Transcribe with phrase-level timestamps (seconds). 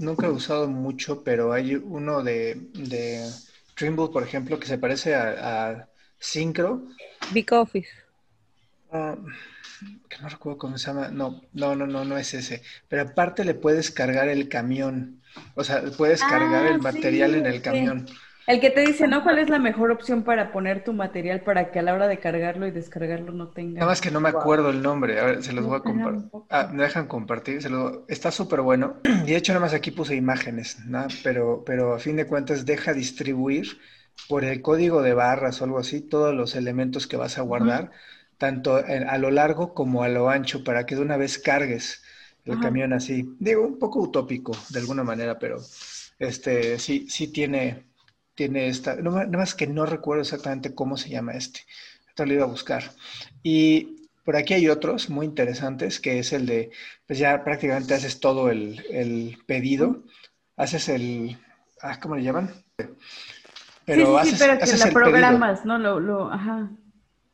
[0.00, 3.36] Nunca he usado mucho, pero hay uno de, de
[3.74, 6.86] Trimble, por ejemplo, que se parece a, a Synchro.
[7.32, 7.88] Big Office.
[8.92, 9.16] Ah,
[10.08, 11.08] que no recuerdo cómo se llama.
[11.10, 12.62] No, no, no, no, no es ese.
[12.88, 15.22] Pero aparte le puedes cargar el camión.
[15.54, 18.06] O sea, puedes cargar Ah, el material sí, en el sí.
[18.50, 19.22] El que te dice, ¿no?
[19.22, 22.18] ¿Cuál es la mejor opción para poner tu material para que a la hora de
[22.18, 23.80] cargarlo y descargarlo no tenga...
[23.80, 25.20] Nada más que no me acuerdo el nombre.
[25.20, 26.30] A ver, se los voy a compartir.
[26.50, 27.62] Ah, me dejan compartir.
[27.62, 28.04] Se lo...
[28.08, 29.00] Está súper bueno.
[29.24, 31.06] Y de hecho, nada más aquí puse imágenes, ¿no?
[31.22, 33.78] Pero, pero a fin de cuentas deja distribuir
[34.28, 37.90] por el código de barras o algo así todos los elementos que vas a guardar,
[38.36, 42.02] tanto en- a lo largo como a lo ancho, para que de una vez cargues
[42.44, 42.60] el Ajá.
[42.60, 43.36] camión así.
[43.38, 45.58] Digo, un poco utópico de alguna manera, pero
[46.18, 47.89] este sí, sí tiene,
[48.34, 48.96] tiene esta.
[48.96, 51.60] Nada más que no recuerdo exactamente cómo se llama este.
[52.08, 52.90] Esto lo iba a buscar.
[53.42, 56.70] Y por aquí hay otros muy interesantes, que es el de,
[57.06, 60.04] pues ya prácticamente haces todo el, el pedido,
[60.56, 61.38] haces el,
[61.82, 62.54] ah, ¿cómo le llaman?
[63.84, 64.92] Pero sí, sí, haces, sí, pero que la el pedido.
[64.92, 65.78] programas, ¿no?
[65.78, 66.70] Lo, lo, ajá.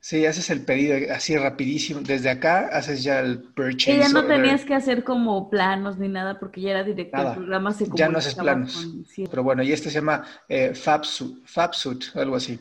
[0.09, 1.99] Sí, haces el pedido así rapidísimo.
[2.01, 4.37] Desde acá haces ya el purchase Y ya no order.
[4.37, 8.09] tenías que hacer como planos ni nada porque ya era directo, el programa se Ya
[8.09, 8.77] no haces planos.
[8.77, 9.27] con- sí.
[9.29, 12.57] Pero bueno, y este se llama eh, FabSuit, FabSuit, algo así.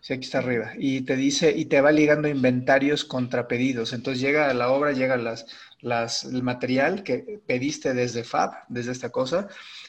[0.00, 0.70] Sí, aquí está arriba.
[0.78, 3.92] Y te dice, y te va ligando inventarios contra pedidos.
[3.92, 5.46] Entonces llega a la obra, llega las,
[5.80, 9.48] las, el material que pediste desde Fab, desde esta cosa,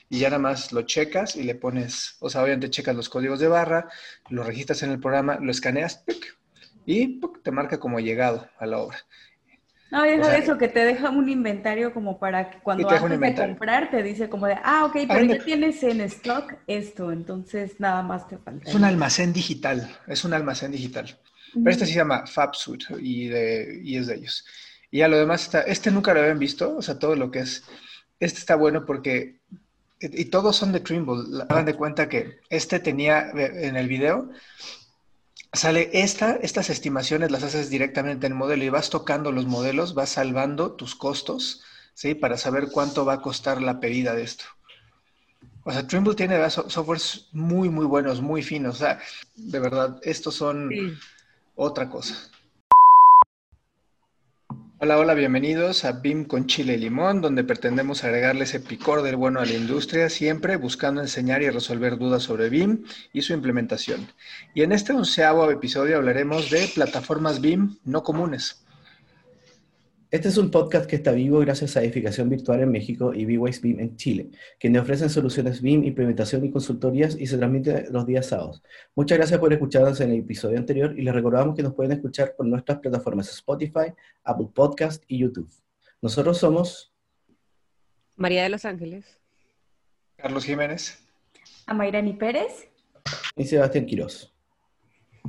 [0.10, 3.40] y ya nada más lo checas y le pones, o sea, obviamente checas los códigos
[3.40, 3.90] de barra,
[4.30, 6.36] lo registras en el programa, lo escaneas, ¡pic!
[6.86, 7.42] Y ¡puc!
[7.42, 8.98] te marca como llegado a la obra.
[9.92, 12.90] No, deja O sea, de eso, que te deja un inventario como para que cuando
[12.90, 17.12] antes de comprar te dice como de, ah, ok, pero ya tienes en stock esto,
[17.12, 18.68] entonces nada más te falta.
[18.68, 21.18] Es un almacén digital, es un almacén digital.
[21.54, 24.46] Pero este se llama FabSuit y, de, y es de ellos.
[24.92, 27.40] Y ya lo demás está, este nunca lo habían visto, o sea, todo lo que
[27.40, 27.64] es,
[28.20, 29.40] este está bueno porque,
[30.00, 33.88] y y todos son de Trimble, hagan de cuenta que este tenía eh, en el
[33.88, 34.30] video,
[35.54, 39.94] sale esta, estas estimaciones las haces directamente en el modelo y vas tocando los modelos,
[39.94, 41.62] vas salvando tus costos,
[41.94, 42.16] ¿sí?
[42.16, 44.46] Para saber cuánto va a costar la pedida de esto.
[45.64, 48.76] O sea, Trimble tiene softwares muy, muy buenos, muy finos.
[48.76, 49.00] O sea,
[49.36, 50.94] de verdad, estos son Sí.
[51.56, 52.16] otra cosa.
[54.78, 59.16] Hola, hola, bienvenidos a BIM con chile y limón, donde pretendemos agregarle ese picor del
[59.16, 64.06] bueno a la industria, siempre buscando enseñar y resolver dudas sobre BIM y su implementación.
[64.54, 68.65] Y en este onceavo episodio hablaremos de plataformas BIM no comunes.
[70.12, 73.60] Este es un podcast que está vivo gracias a Edificación Virtual en México y B-Wise
[73.60, 74.30] BIM en Chile,
[74.60, 78.62] quienes ofrecen soluciones BIM, implementación y consultorías y se transmite los días sábados.
[78.94, 82.36] Muchas gracias por escucharnos en el episodio anterior y les recordamos que nos pueden escuchar
[82.38, 83.94] por nuestras plataformas Spotify,
[84.24, 85.50] Apple Podcast y YouTube.
[86.02, 86.94] Nosotros somos
[88.16, 89.20] María de Los Ángeles.
[90.18, 91.04] Carlos Jiménez.
[91.66, 92.70] A Mayrani Pérez,
[93.36, 94.32] y Sebastián Quiroz.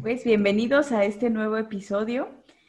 [0.01, 2.29] pues bienvenidos a este nuevo episodio.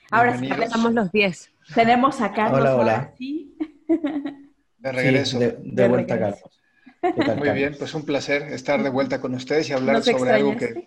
[0.10, 0.50] Ahora sí.
[0.50, 1.57] Estamos los 10.
[1.74, 2.96] Tenemos a Carlos Hola, hola.
[2.96, 3.56] ahora sí.
[4.78, 5.40] De regreso.
[5.40, 6.42] Sí, de, de De vuelta, regreso.
[6.44, 6.62] Carlos.
[7.14, 7.54] ¿Qué tal, Muy Carlos?
[7.54, 10.78] bien, pues un placer estar de vuelta con ustedes y hablar ¿Nos sobre algo que...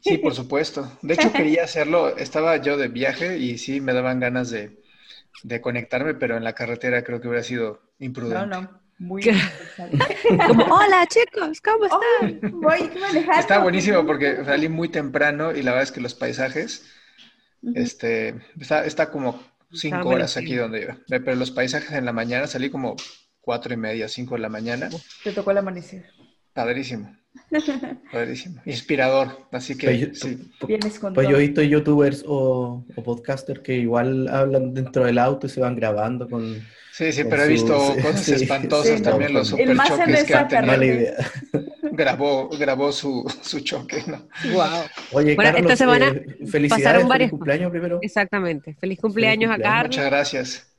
[0.00, 0.98] Sí, por supuesto.
[1.02, 2.16] De hecho, quería hacerlo.
[2.16, 4.82] Estaba yo de viaje y sí me daban ganas de,
[5.42, 8.46] de conectarme, pero en la carretera creo que hubiera sido No, imprudente.
[8.46, 9.32] no, muy ¿Qué?
[9.32, 9.98] necesario.
[10.46, 12.00] Como, hola chicos, ¿cómo están?
[12.22, 13.32] Ay, voy manejando.
[13.40, 16.86] Está buenísimo porque salí muy temprano y la verdad es que los paisajes,
[17.74, 19.40] este, está, está como
[19.72, 20.98] cinco Está horas aquí donde iba.
[21.08, 22.96] Pero los paisajes en la mañana salí como
[23.40, 24.88] cuatro y media, cinco de la mañana.
[25.22, 26.06] Te tocó el amanecer.
[26.52, 27.14] Padrísimo,
[28.12, 28.62] padrísimo.
[28.64, 29.46] Inspirador.
[29.52, 30.50] Así que Pues yo- sí.
[30.66, 35.18] Vienes con Pues yo he visto youtubers o, o podcasters que igual hablan dentro del
[35.18, 36.62] auto y se van grabando con...
[36.96, 40.34] Sí, sí, pero he visto su- cosas sí, espantosas sí, también, no, los superchoques que
[40.34, 40.66] han tenido.
[40.66, 40.86] Mala carretera.
[40.86, 41.14] idea.
[41.92, 44.26] Grabó, grabó su, su choque, ¿no?
[44.52, 44.64] Wow.
[45.12, 47.98] Oye, Bueno, Carlos, esta semana eh, felicidades, pasaron feliz cumpleaños primero.
[48.02, 48.74] Exactamente.
[48.80, 49.74] Feliz cumpleaños a cumpleaños.
[49.76, 49.96] Carlos.
[49.96, 50.72] Muchas gracias.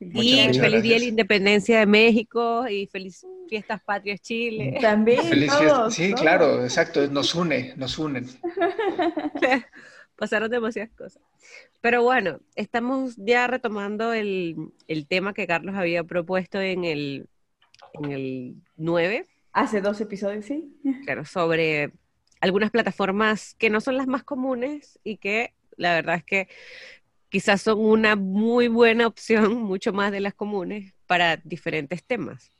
[0.00, 0.04] Y
[0.46, 1.06] Muchas, feliz Día de la.
[1.06, 4.78] Independencia de México y feliz Fiestas Patrias Chile.
[4.80, 6.20] También, Feliz todos, Sí, todos.
[6.20, 8.26] claro, exacto, nos une, nos unen.
[10.16, 11.22] Pasaron demasiadas cosas.
[11.80, 17.28] Pero bueno, estamos ya retomando el, el tema que Carlos había propuesto en el,
[17.94, 19.26] en el 9.
[19.52, 20.76] Hace dos episodios, sí.
[21.04, 21.92] Claro, sobre
[22.40, 26.48] algunas plataformas que no son las más comunes y que la verdad es que
[27.30, 32.50] quizás son una muy buena opción, mucho más de las comunes, para diferentes temas.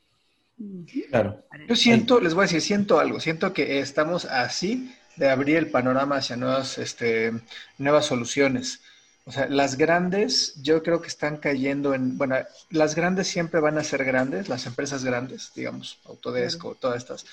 [1.09, 1.43] Claro.
[1.69, 5.71] Yo siento, les voy a decir, siento algo, siento que estamos así de abrir el
[5.71, 7.33] panorama hacia nuevas, este,
[7.79, 8.83] nuevas soluciones.
[9.31, 12.35] O sea, las grandes, yo creo que están cayendo en, bueno,
[12.71, 17.25] las grandes siempre van a ser grandes, las empresas grandes, digamos, Autodesk o todas estas,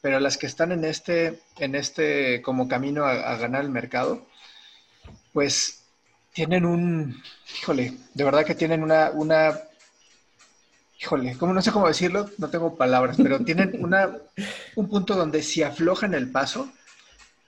[0.00, 4.26] pero las que están en este, en este como camino a, ganar el mercado,
[5.34, 5.82] pues
[6.32, 7.22] tienen un,
[7.60, 9.60] híjole, de verdad que tienen una, una,
[10.98, 14.16] híjole, como no sé cómo decirlo, no tengo palabras, pero tienen una,
[14.76, 16.72] un punto donde si aflojan el paso,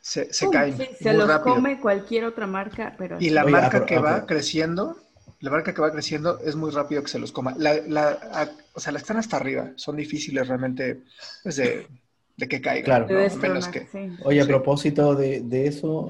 [0.07, 0.77] se, se caen.
[1.01, 3.17] se los come cualquier otra marca, pero...
[3.19, 4.97] Y la marca que va creciendo,
[5.41, 7.57] la marca que va creciendo es muy rápido que se los coma.
[7.59, 11.03] La, la, o sea, las están hasta arriba, son difíciles realmente
[11.43, 11.89] pues, de,
[12.37, 12.85] de que caigan.
[12.85, 13.31] Claro.
[13.41, 13.89] Menos que,
[14.23, 16.09] Oye, a propósito de, de, eso,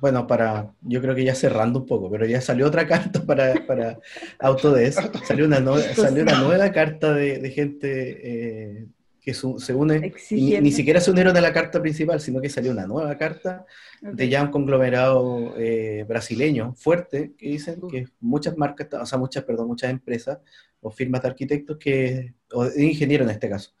[0.00, 3.64] bueno, para, yo creo que ya cerrando un poco, pero ya salió otra carta para,
[3.64, 4.00] para
[4.40, 5.58] Autodesk, salió una,
[5.94, 8.86] salió una nueva carta de, de gente eh,
[9.26, 12.86] que se une, ni, siquiera se unieron a la carta principal, sino que salió una
[12.86, 13.66] nueva carta
[14.00, 19.42] de ya un conglomerado eh, brasileño fuerte, que dicen que muchas marcas, o sea, muchas,
[19.42, 20.38] perdón, muchas empresas
[20.80, 23.72] o firmas de arquitectos que, o de ingenieros en este caso,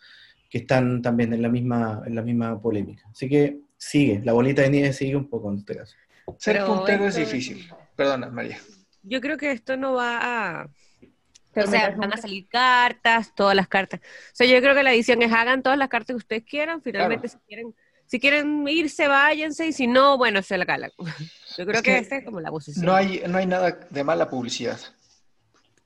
[0.50, 3.08] que están también en la misma, en la misma polémica.
[3.12, 5.94] Así que sigue, la bolita de nieve sigue un poco en este caso.
[6.38, 7.70] Ser puntero es difícil.
[7.94, 8.58] Perdona, María.
[9.04, 10.18] Yo creo que esto no va
[10.62, 10.70] a...
[11.56, 14.00] o sea, van a salir cartas, todas las cartas.
[14.00, 16.82] O sea, yo creo que la edición es hagan todas las cartas que ustedes quieran.
[16.82, 17.74] Finalmente, si quieren
[18.06, 20.90] si quieren irse, váyanse, y si no, bueno, se la calan.
[21.58, 22.84] Yo creo que, esa es como la posición.
[22.84, 24.78] No hay, no hay nada de mala publicidad.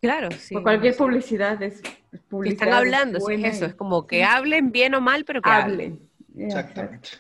[0.00, 0.54] Claro, sí.
[0.54, 1.82] cualquier publicidad es
[2.28, 2.68] publicidad.
[2.68, 6.00] Están hablando, es eso, es como que hablen bien o mal, pero que hablen.
[6.36, 7.10] Exactamente.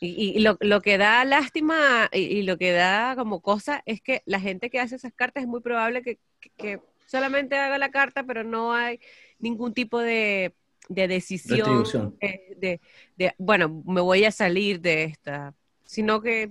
[0.00, 4.38] Y, lo, lo, que da lástima y, lo que da como cosa es que la
[4.38, 6.18] gente que hace esas cartas es muy probable que,
[6.58, 9.00] que, solamente haga la carta, pero no hay
[9.38, 10.54] ningún tipo de,
[10.88, 12.80] de decisión eh, de,
[13.16, 15.54] de, bueno, me voy a salir de esta,
[15.84, 16.50] sino que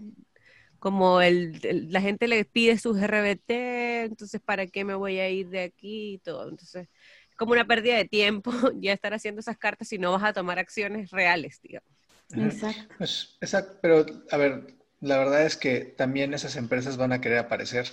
[0.79, 1.61] como el,
[1.91, 6.15] la gente le pide sus RBT, entonces ¿para qué me voy a ir de aquí
[6.15, 6.49] y todo?
[6.49, 6.89] Entonces,
[7.37, 8.51] como una pérdida de tiempo
[8.81, 11.89] ya estar haciendo esas cartas si no vas a tomar acciones reales, digamos.
[12.35, 12.95] Exacto.
[12.97, 17.37] Pues, exacto, pero a ver, la verdad es que también esas empresas van a querer
[17.37, 17.87] aparecer,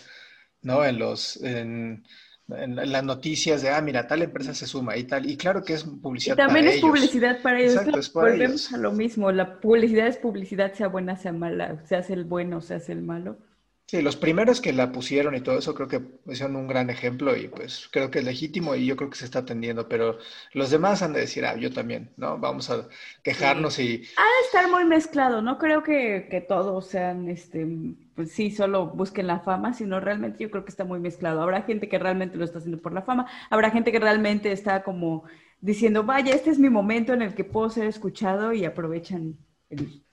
[0.62, 0.84] ¿no?
[0.84, 2.04] En los, en,
[2.56, 5.28] en, las noticias de, ah, mira, tal empresa se suma y tal.
[5.28, 7.74] Y claro que es publicidad y también es publicidad para ellos.
[7.74, 9.30] Exacto, es Volvemos a lo mismo.
[9.32, 13.02] La publicidad es publicidad, sea buena, sea mala, se hace el bueno, se hace el
[13.02, 13.38] malo.
[13.90, 16.00] Sí, los primeros que la pusieron y todo eso creo que
[16.36, 19.24] son un gran ejemplo y pues creo que es legítimo y yo creo que se
[19.24, 20.18] está atendiendo, pero
[20.52, 22.38] los demás han de decir, ah, yo también, ¿no?
[22.38, 22.86] Vamos a
[23.24, 24.04] quejarnos y...
[24.16, 27.66] Ha de estar muy mezclado, no creo que, que todos sean, este,
[28.14, 31.42] pues sí, solo busquen la fama, sino realmente yo creo que está muy mezclado.
[31.42, 34.84] Habrá gente que realmente lo está haciendo por la fama, habrá gente que realmente está
[34.84, 35.24] como
[35.60, 39.36] diciendo, vaya, este es mi momento en el que puedo ser escuchado y aprovechan
[39.68, 40.04] el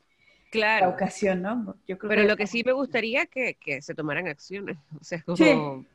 [0.52, 0.88] claro.
[0.88, 1.76] la ocasión, ¿no?
[1.88, 4.78] Yo creo Pero lo que sí me gustaría que, que se tomaran acciones.
[5.00, 5.86] O sea, como,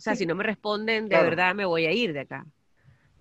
[0.00, 2.46] o sea, si no me responden, de verdad me voy a ir de acá.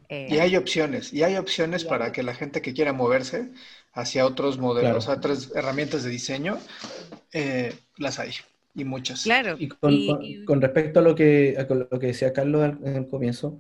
[0.10, 3.50] y hay opciones, y hay opciones para que la gente que quiera moverse
[3.94, 6.58] hacia otros modelos, otras herramientas de diseño,
[7.34, 8.32] eh, las hay,
[8.76, 9.24] y muchas.
[9.24, 9.58] Claro.
[9.60, 9.68] Y
[10.46, 13.60] con, respecto a lo, que, a lo que decía Carlos en el comienzo,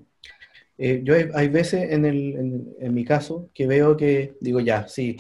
[0.78, 4.88] eh, yo hay, veces en, el, en, en, mi caso que veo que digo, ya,
[4.88, 5.18] sí,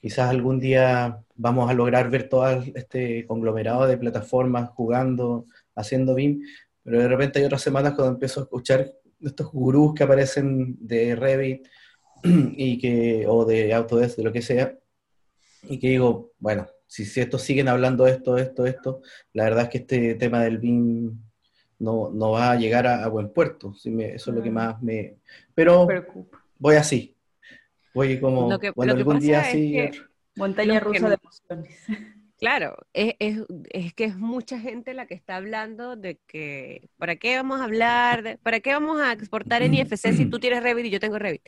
[0.00, 6.42] quizás algún día vamos a lograr ver todo este conglomerado de plataformas jugando, haciendo BIM,
[6.82, 11.16] pero de repente hay otras semanas cuando empiezo a escuchar estos gurús que aparecen de
[11.16, 11.66] Revit
[12.22, 14.78] y que, o de Autodesk, de lo que sea,
[15.62, 19.02] y que digo, bueno, si, si estos siguen hablando esto, esto, esto,
[19.32, 21.18] la verdad es que este tema del BIM
[21.78, 23.74] no, no va a llegar a, buen puerto.
[23.74, 25.18] eso es lo que más me...
[25.54, 25.86] Pero
[26.58, 27.16] voy así,
[27.94, 29.90] Oye, como lo que, bueno, algún día sí.
[30.36, 31.84] Montaña rusa de emociones.
[32.38, 33.38] Claro, es, es,
[33.70, 37.64] es, que es mucha gente la que está hablando de que, ¿para qué vamos a
[37.64, 38.22] hablar?
[38.22, 41.18] De, ¿Para qué vamos a exportar en IFC si tú tienes Revit y yo tengo
[41.18, 41.42] Revit?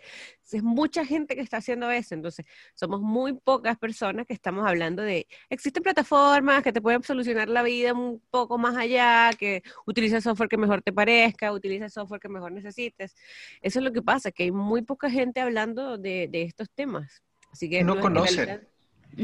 [0.51, 2.45] Es mucha gente que está haciendo eso, entonces
[2.75, 7.63] somos muy pocas personas que estamos hablando de, existen plataformas que te pueden solucionar la
[7.63, 12.29] vida un poco más allá, que utiliza software que mejor te parezca, utiliza software que
[12.29, 13.15] mejor necesites.
[13.63, 17.23] Eso es lo que pasa, que hay muy poca gente hablando de, de estos temas.
[17.53, 18.67] Así que no conocen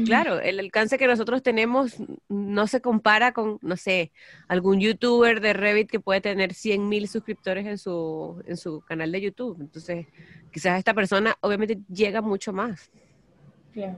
[0.05, 1.95] Claro, el alcance que nosotros tenemos
[2.27, 4.11] no se compara con, no sé,
[4.47, 9.11] algún youtuber de Revit que puede tener 100 mil suscriptores en su, en su canal
[9.11, 9.57] de YouTube.
[9.59, 10.05] Entonces,
[10.51, 12.91] quizás esta persona obviamente llega mucho más.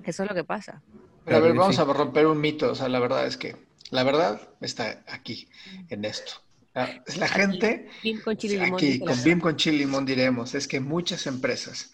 [0.04, 0.82] Eso es lo que pasa.
[1.26, 2.72] Pero a ver, vamos a romper un mito.
[2.72, 3.56] O sea, la verdad es que
[3.92, 5.48] la verdad está aquí,
[5.90, 6.34] en esto.
[6.76, 10.68] Ah, la gente, BIM con chile limón, aquí, con BIM con chile limón diremos, es
[10.68, 11.92] que muchas empresas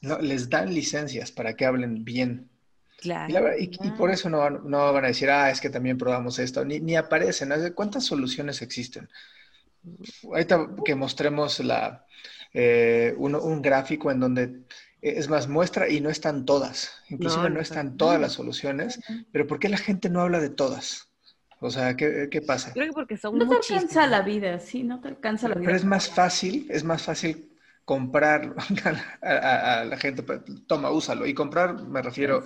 [0.00, 2.50] no, les dan licencias para que hablen bien.
[3.06, 3.50] Claro.
[3.58, 6.64] Y, por eso no van, no van, a decir, ah, es que también probamos esto,
[6.64, 7.52] ni, ni aparecen.
[7.74, 9.08] ¿Cuántas soluciones existen?
[10.24, 12.04] Ahorita que mostremos la,
[12.52, 14.60] eh, un, gráfico en donde
[15.00, 17.02] es más, muestra y no están todas.
[17.08, 21.08] Inclusive no, están todas las soluciones, pero ¿por qué la gente no habla de todas?
[21.60, 22.72] O sea, ¿qué, qué pasa?
[22.72, 25.66] Creo que porque son No te alcanza la vida, sí, no te alcanza la vida.
[25.66, 27.55] Pero es más fácil, es más fácil
[27.86, 28.54] comprar
[29.22, 31.26] a, la gente, pues, toma, úsalo.
[31.26, 32.42] Y comprar, me refiero,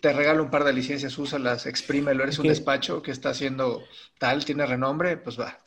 [0.00, 3.82] te regalo un par de licencias, úsalas, exprímelo, eres un despacho que está haciendo
[4.18, 5.58] tal, tiene renombre, pues va.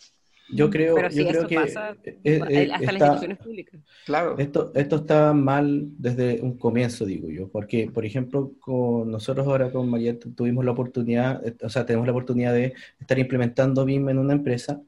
[0.50, 3.82] Yo creo, yo creo que pasa eh, eh, hasta las instituciones públicas.
[4.06, 4.38] Claro.
[4.38, 9.70] Esto, esto está mal desde un comienzo, digo yo, porque, por ejemplo, con nosotros ahora
[9.72, 14.08] con María tuvimos la oportunidad, eh, o sea, tenemos la oportunidad de estar implementando BIM
[14.08, 14.82] en una empresa.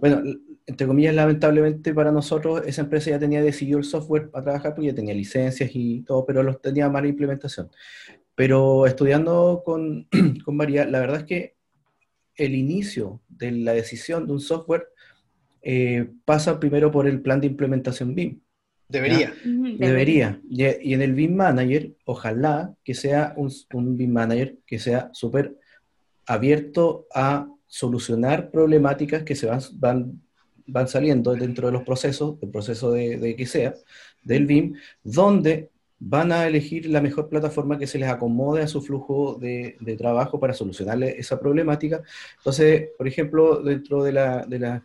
[0.00, 0.22] Bueno,
[0.66, 4.88] entre comillas, lamentablemente para nosotros, esa empresa ya tenía decidido el software para trabajar porque
[4.88, 7.70] ya tenía licencias y todo, pero los tenía mala implementación.
[8.34, 10.08] Pero estudiando con,
[10.44, 11.54] con María, la verdad es que
[12.36, 14.88] el inicio de la decisión de un software
[15.62, 18.40] eh, pasa primero por el plan de implementación BIM.
[18.88, 19.34] Debería.
[19.44, 20.40] Debería.
[20.48, 25.56] Y, en el BIM Manager, ojalá que sea un, un BIM Manager que sea súper
[26.26, 30.22] abierto a solucionar problemáticas que se van, van,
[30.66, 33.74] van, saliendo dentro de los procesos, el proceso de, de que sea,
[34.22, 35.70] del BIM, donde
[36.06, 40.38] van a elegir la mejor plataforma que se les acomode a su flujo de, trabajo
[40.38, 42.02] para solucionarle esa problemática.
[42.38, 44.84] Entonces, por ejemplo, dentro de la, de la,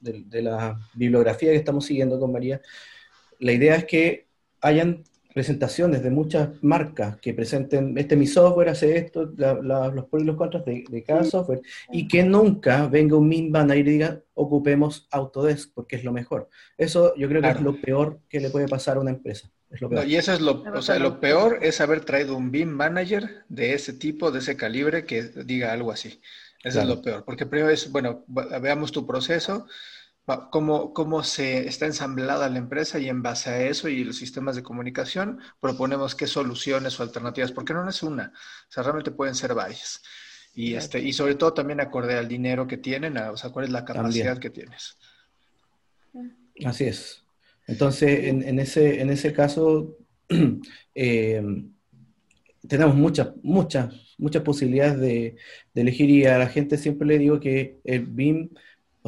[0.00, 2.60] de la bibliografía que estamos siguiendo con María,
[3.38, 4.26] la idea es que
[4.60, 5.04] hayan
[5.34, 10.36] presentaciones de muchas marcas que presenten, este mi software hace esto, los pros y los
[10.36, 11.60] contras de, cada software,
[11.92, 16.48] y que nunca venga un min banner y diga, ocupemos Autodesk, porque es lo mejor.
[16.76, 19.50] Eso yo creo que es lo peor que le puede pasar a una empresa.
[20.06, 23.74] y eso es lo, o sea, lo peor es haber traído un BIM manager de
[23.74, 26.20] ese tipo, de ese calibre, que diga algo así.
[26.64, 29.66] Eso es lo peor, porque primero es, bueno, veamos tu proceso,
[30.50, 34.56] cómo, cómo se está ensamblada la empresa y en base a eso y los sistemas
[34.56, 39.34] de comunicación proponemos qué soluciones o alternativas, porque no es una, o sea, realmente pueden
[39.34, 40.02] ser varias.
[40.54, 43.70] Y, este, y sobre todo también acorde al dinero que tienen, o sea, cuál es
[43.70, 44.98] la capacidad que tienes.
[46.64, 47.22] Así es.
[47.66, 49.96] Entonces, en, ese, en ese caso,
[50.94, 51.42] eh,
[52.66, 55.36] tenemos muchas, muchas, muchas posibilidades de,
[55.74, 58.50] de, elegir y a la gente siempre le digo que el BIM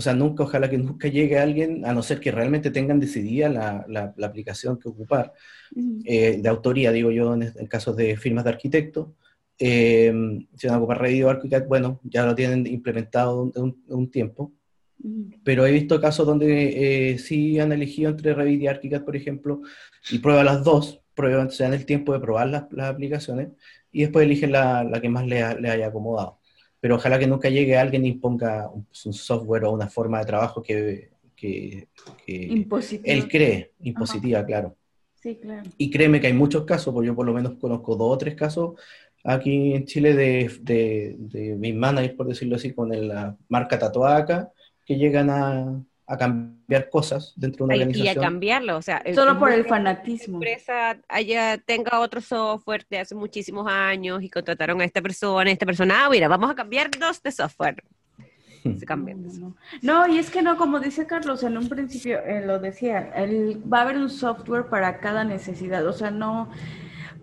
[0.01, 3.51] o sea, nunca, ojalá que nunca llegue alguien, a no ser que realmente tengan decidida
[3.51, 5.35] la, la, aplicación que ocupar,
[6.07, 9.15] eh, de autoría, digo yo, en, casos de firmas de arquitecto.
[9.59, 10.11] Eh,
[10.57, 14.55] si van a ocupar Revit o ArchiCAD, bueno, ya lo tienen implementado un, un, tiempo.
[15.45, 19.61] Pero he visto casos donde eh, sí han elegido entre Revit y ArchiCAD, por ejemplo,
[20.11, 23.51] y prueban las dos, prueban, se dan el tiempo de probar las, las aplicaciones
[23.93, 26.40] y después eligen la, la que más le, le haya acomodado
[26.81, 30.63] pero ojalá que nunca llegue alguien y ponga un, software o una forma de trabajo
[30.63, 31.89] que, que,
[32.27, 34.77] él cree, impositiva, claro.
[35.15, 35.69] Sí, claro.
[35.77, 38.35] Y créeme que hay muchos casos, porque yo por lo menos conozco dos o tres
[38.35, 38.81] casos
[39.23, 44.51] aquí en Chile de, de, de mis managers, por decirlo así, con la marca Tatuaca,
[44.87, 48.07] que llegan a, a cambiar cosas dentro de una organización.
[48.07, 50.41] Y a cambiarlo, o sea, solo por el fanatismo.
[50.41, 55.49] La empresa haya, tenga otro software de hace muchísimos años y contrataron a esta persona,
[55.53, 57.85] esta persona, ah, mira, vamos a cambiarnos de software.
[58.65, 59.23] Se cambian.
[59.23, 63.13] No, no, y es que no, como dice Carlos, en un principio eh, lo decía,
[63.15, 66.51] el, va a haber un software para cada necesidad, o sea, no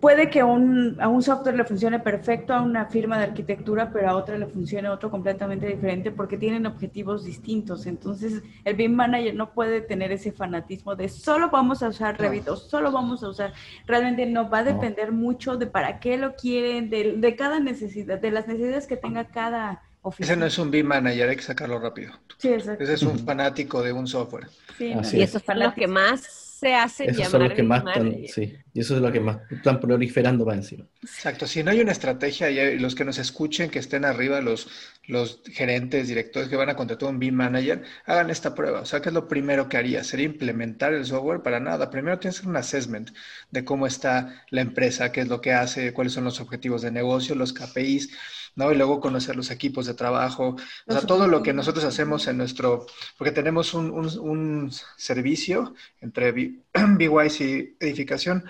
[0.00, 4.08] Puede que un, a un software le funcione perfecto a una firma de arquitectura, pero
[4.08, 7.86] a otra le funcione otro completamente diferente porque tienen objetivos distintos.
[7.86, 12.48] Entonces, el BIM Manager no puede tener ese fanatismo de solo vamos a usar Revit
[12.48, 13.52] o solo vamos a usar.
[13.86, 18.20] Realmente no va a depender mucho de para qué lo quieren, de, de cada necesidad,
[18.20, 20.32] de las necesidades que tenga cada Oficina.
[20.32, 22.12] Ese no es un BIM manager, hay que sacarlo rápido.
[22.36, 22.84] Sí, exacto.
[22.84, 24.46] Ese es un fanático de un software.
[24.76, 28.16] Sí, y esos son los que más se hacen Esos son los que más están,
[28.26, 30.84] sí, Y eso es lo que más están proliferando para encima.
[31.02, 34.68] Exacto, si no hay una estrategia y los que nos escuchen, que estén arriba, los,
[35.06, 38.80] los gerentes, directores que van a contratar un BIM manager, hagan esta prueba.
[38.80, 40.02] O sea, ¿qué es lo primero que haría?
[40.02, 41.42] ¿Sería implementar el software?
[41.42, 41.90] Para nada.
[41.90, 43.10] Primero tienes que hacer un assessment
[43.52, 46.90] de cómo está la empresa, qué es lo que hace, cuáles son los objetivos de
[46.90, 48.10] negocio, los KPIs
[48.58, 48.72] ¿no?
[48.72, 52.38] Y luego conocer los equipos de trabajo, o sea, todo lo que nosotros hacemos en
[52.38, 52.86] nuestro,
[53.16, 56.32] porque tenemos un, un, servicio entre
[56.98, 58.44] BYC y edificación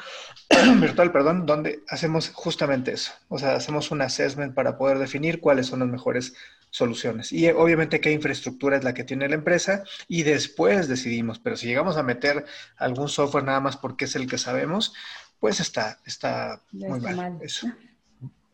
[0.80, 5.66] virtual, perdón, donde hacemos justamente eso, o sea, hacemos un assessment para poder definir cuáles
[5.66, 6.34] son las mejores
[6.70, 7.30] soluciones.
[7.30, 11.66] Y obviamente qué infraestructura es la que tiene la empresa y después decidimos, pero si
[11.66, 12.46] llegamos a meter
[12.78, 14.94] algún software nada más porque es el que sabemos,
[15.38, 17.70] pues está, está muy mal, eso.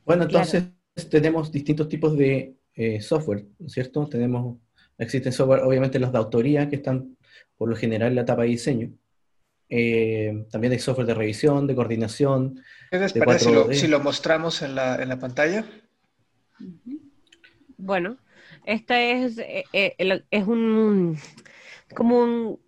[0.06, 0.64] Bueno, entonces
[1.02, 4.06] tenemos distintos tipos de eh, software, ¿cierto?
[4.08, 4.58] Tenemos,
[4.98, 7.16] existen software, obviamente los de autoría, que están
[7.56, 8.90] por lo general en la etapa de diseño.
[9.68, 12.62] Eh, también hay software de revisión, de coordinación.
[12.90, 15.64] ¿Qué les parece si lo, mostramos en la, en la pantalla?
[17.76, 18.18] Bueno,
[18.64, 19.64] este es, eh,
[20.30, 21.18] es un
[21.94, 22.60] como un,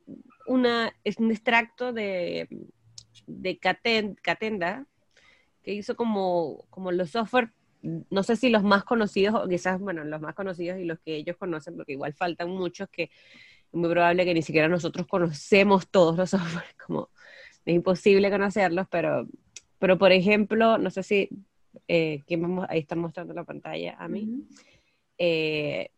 [0.46, 2.48] una, es un extracto de,
[3.26, 4.86] de Catenda
[5.62, 7.50] que hizo como, como los software
[7.82, 11.16] no sé si los más conocidos, o quizás, bueno, los más conocidos y los que
[11.16, 13.10] ellos conocen, porque igual faltan muchos que es
[13.72, 17.10] muy probable que ni siquiera nosotros conocemos todos los software, como
[17.64, 19.26] es imposible conocerlos, pero,
[19.78, 21.28] pero por ejemplo, no sé si,
[21.88, 24.46] eh, vamos, ahí está mostrando la pantalla a mí,
[25.18, 25.90] eh,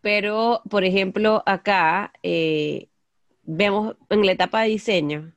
[0.00, 2.88] pero por ejemplo, acá eh,
[3.42, 5.32] vemos en la etapa de diseño,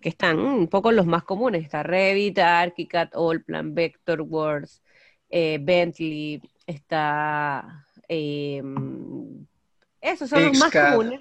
[0.00, 1.64] que están un poco los más comunes.
[1.64, 4.82] Está Revit, ArchiCAD, Allplan, Vectorworks,
[5.28, 7.86] eh, Bentley, está...
[8.08, 8.62] Eh,
[10.00, 11.20] esos son los más comunes.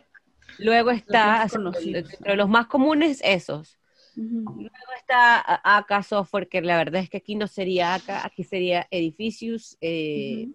[0.57, 1.45] Luego está,
[1.83, 3.77] entre los más comunes, esos.
[4.15, 8.87] Luego está AK Software, que la verdad es que aquí no sería AK, aquí sería
[8.91, 9.77] Edificius.
[9.79, 10.49] Eh,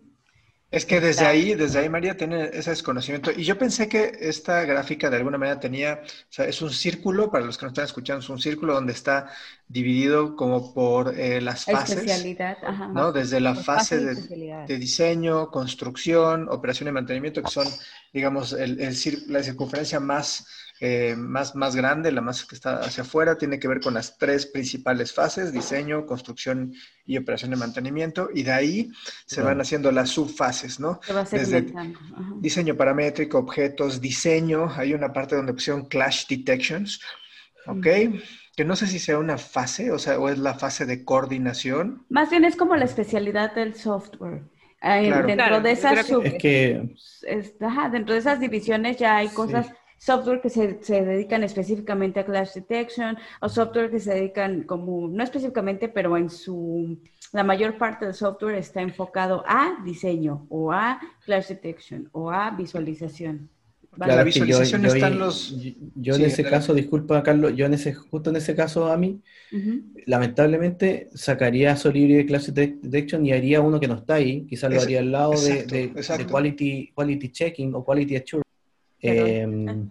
[0.74, 3.30] es que desde ahí, desde ahí María tiene ese desconocimiento.
[3.30, 7.30] Y yo pensé que esta gráfica de alguna manera tenía, o sea, es un círculo,
[7.30, 9.30] para los que nos están escuchando, es un círculo donde está
[9.68, 11.98] dividido como por eh, las fases.
[11.98, 12.88] Especialidad, ajá.
[12.88, 13.12] ¿no?
[13.12, 17.68] Desde la fase de, diseño, construcción, operación y mantenimiento, que son,
[18.12, 18.76] digamos, el,
[19.28, 20.44] la circunferencia más
[20.80, 24.18] eh, más, más grande, la más que está hacia afuera, tiene que ver con las
[24.18, 26.74] tres principales fases, diseño, construcción
[27.06, 28.90] y operación de mantenimiento, y de ahí
[29.24, 31.00] se van haciendo las subfases, ¿no?
[31.30, 31.72] Desde
[32.40, 37.00] diseño paramétrico, objetos, diseño, hay una parte donde pusieron clash detections,
[37.66, 37.86] ¿ok?
[38.56, 42.04] Que no sé si sea una fase, o sea, o es la fase de coordinación.
[42.08, 44.42] Más bien es como la especialidad del software.
[44.82, 46.08] dentro de esas
[47.92, 49.68] dentro de esas divisiones ya hay cosas
[50.04, 55.24] software que se, dedican específicamente a clash detection o software que se dedican como, no
[55.24, 56.98] específicamente, pero en su,
[57.32, 62.50] la mayor parte del software está enfocado a diseño o a clash detection o a
[62.50, 63.48] visualización.
[63.96, 65.56] La visualización yo, están los...
[65.94, 69.22] Yo, en ese caso, disculpa Carlos, yo en ese, justo en ese caso a mí,
[70.04, 74.82] lamentablemente sacaría Solibri de Clash Detection y haría uno que no está ahí, quizás lo
[74.82, 78.43] haría al lado de, de, quality, quality Checking o Quality Assurance
[79.04, 79.88] Em,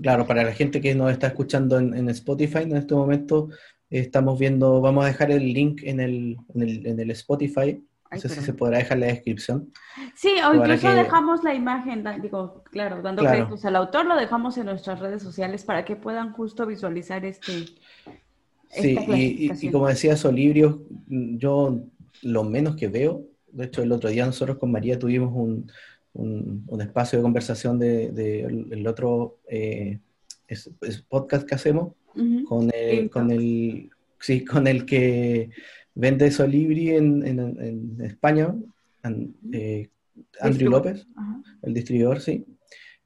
[0.00, 3.50] claro, para la gente que nos está escuchando en, Spotify, en este momento
[3.90, 7.84] estamos viendo, vamos a dejar el link en el, en el, Spotify.
[8.10, 9.72] No sé si se podrá dejar la descripción.
[10.14, 14.66] Sí, o incluso dejamos la imagen, digo, claro, dando créditos al autor, lo dejamos en
[14.66, 17.66] nuestras redes sociales para que puedan justo visualizar este.
[18.68, 21.80] Sí, y, como decía Solibrio, yo
[22.22, 25.70] lo menos que veo, de hecho el otro día nosotros con María tuvimos un,
[26.14, 29.98] un, espacio de conversación del de, el otro eh,
[31.08, 31.94] podcast que hacemos
[32.46, 35.50] con, el, con, el, sí, con el que
[35.94, 38.54] vende Solibri en, en, España,
[39.52, 39.88] eh,
[40.40, 41.06] Andrew López,
[41.62, 42.44] el distribuidor, sí.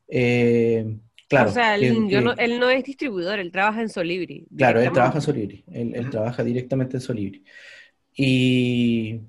[0.08, 1.50] Eh, claro.
[1.50, 4.46] O sea, él no es distribuidor, él trabaja en Solibri.
[4.56, 7.44] Claro, él trabaja en Solibri, él, él trabaja directamente en Solibri.
[8.16, 9.20] Y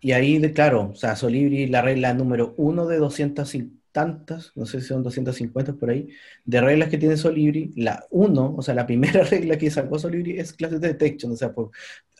[0.00, 4.66] y ahí, claro, o sea, Solibri, la regla número uno de 200 y tantas, no
[4.66, 6.08] sé si son 250 por ahí,
[6.44, 10.38] de reglas que tiene Solibri, la uno, o sea, la primera regla que sacó Solibri
[10.38, 11.70] es Clash Detection, o sea, por,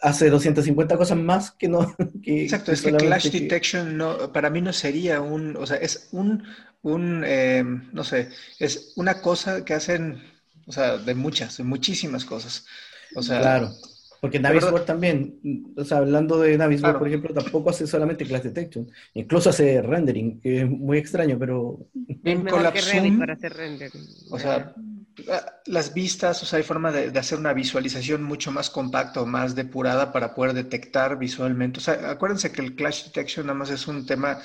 [0.02, 1.94] hace 250 cosas más que no...
[2.24, 6.42] Exacto, es que Clash Detection no, para mí no sería un, o sea, es un,
[6.82, 10.22] un eh, no sé, es una cosa que hacen,
[10.66, 12.66] o sea, de muchas, de muchísimas cosas.
[13.14, 13.70] O sea, claro.
[14.20, 18.90] Porque Navisworks también, o sea, hablando de Navisworks, por ejemplo, tampoco hace solamente class detection,
[19.14, 21.86] incluso hace rendering, que es muy extraño, pero...
[22.48, 24.04] Collapse Zoom, para hacer rendering.
[24.30, 24.74] O sea,
[25.66, 29.54] las vistas, o sea, hay forma de, hacer una visualización mucho más compacta o más
[29.54, 31.78] depurada para poder detectar visualmente.
[31.78, 34.38] O sea, acuérdense que el clash detection nada más es un tema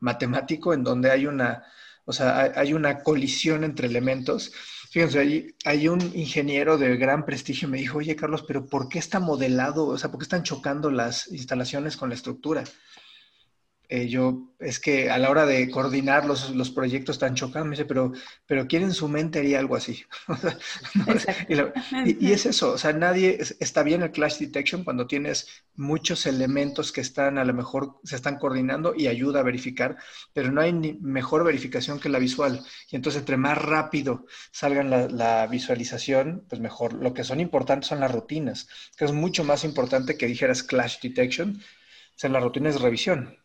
[0.00, 1.64] matemático en donde hay una,
[2.04, 4.52] o sea, hay, una colisión entre elementos.
[4.92, 8.98] Fíjense, hay, hay, un ingeniero de gran prestigio me dijo, oye Carlos, pero ¿por qué
[8.98, 9.86] está modelado?
[9.86, 12.62] O sea, ¿por qué están chocando las instalaciones con la estructura?
[13.94, 17.76] Eh, yo, es que a la hora de coordinar los, los proyectos tan chocantes, me
[17.76, 18.12] dice, pero,
[18.46, 20.02] pero ¿quién en su mente haría algo así?
[22.06, 26.24] y, y, es eso, o sea, nadie, está bien el clash detection cuando tienes muchos
[26.24, 29.98] elementos que están, a lo mejor se están coordinando y ayuda a verificar,
[30.32, 32.64] pero no hay ni mejor verificación que la visual.
[32.90, 36.94] Y entonces, entre más rápido salgan la, la visualización, pues mejor.
[36.94, 40.98] Lo que son importantes son las rutinas, que es mucho más importante que dijeras clash
[41.02, 43.41] detection, o sea, las rutinas de revisión.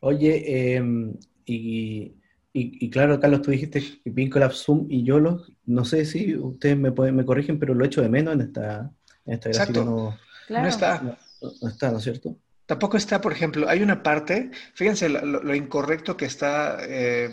[0.00, 6.76] Oye, em, y, claro, Carlos, tú dijiste Vincolab Zoom y YOLO, no sé si ustedes
[6.76, 8.92] me, pueden, me corrigen, pero lo echo de menos en esta,
[9.26, 9.84] en esta Exacto.
[9.84, 11.02] No, no, está.
[11.02, 12.36] No, está, ¿no es cierto?
[12.66, 17.30] Tampoco está, por ejemplo, hay una parte, fíjense lo, incorrecto que está, eh,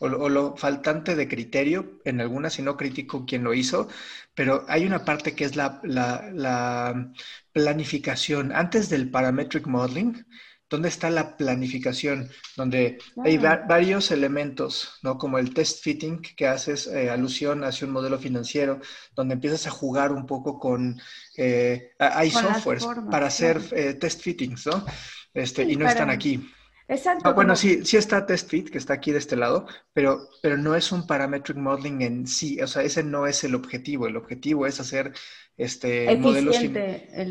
[0.00, 3.88] o, lo, faltante de criterio en algunas, si no critico quien lo hizo,
[4.34, 7.12] pero hay una parte que es la, la
[7.52, 8.52] planificación.
[8.52, 10.24] Antes del parametric modeling,
[10.70, 12.28] ¿Dónde está la planificación?
[12.54, 15.16] Donde hay varios elementos, ¿no?
[15.16, 18.78] Como el test fitting, que haces eh, alusión hacia un modelo financiero,
[19.16, 21.00] donde empiezas a jugar un poco con...
[21.36, 24.84] Eh, hay softwares para hacer eh, test fittings, ¿no?
[25.32, 26.50] Este, y no están aquí.
[26.88, 27.28] Exacto.
[27.28, 30.56] Ah, bueno, sí, sí está test fit, que está aquí de este lado, pero, pero
[30.56, 32.60] no es un parametric modeling en sí.
[32.60, 34.06] O sea, ese no es el objetivo.
[34.06, 35.12] El objetivo es hacer
[35.56, 36.56] este, modelos,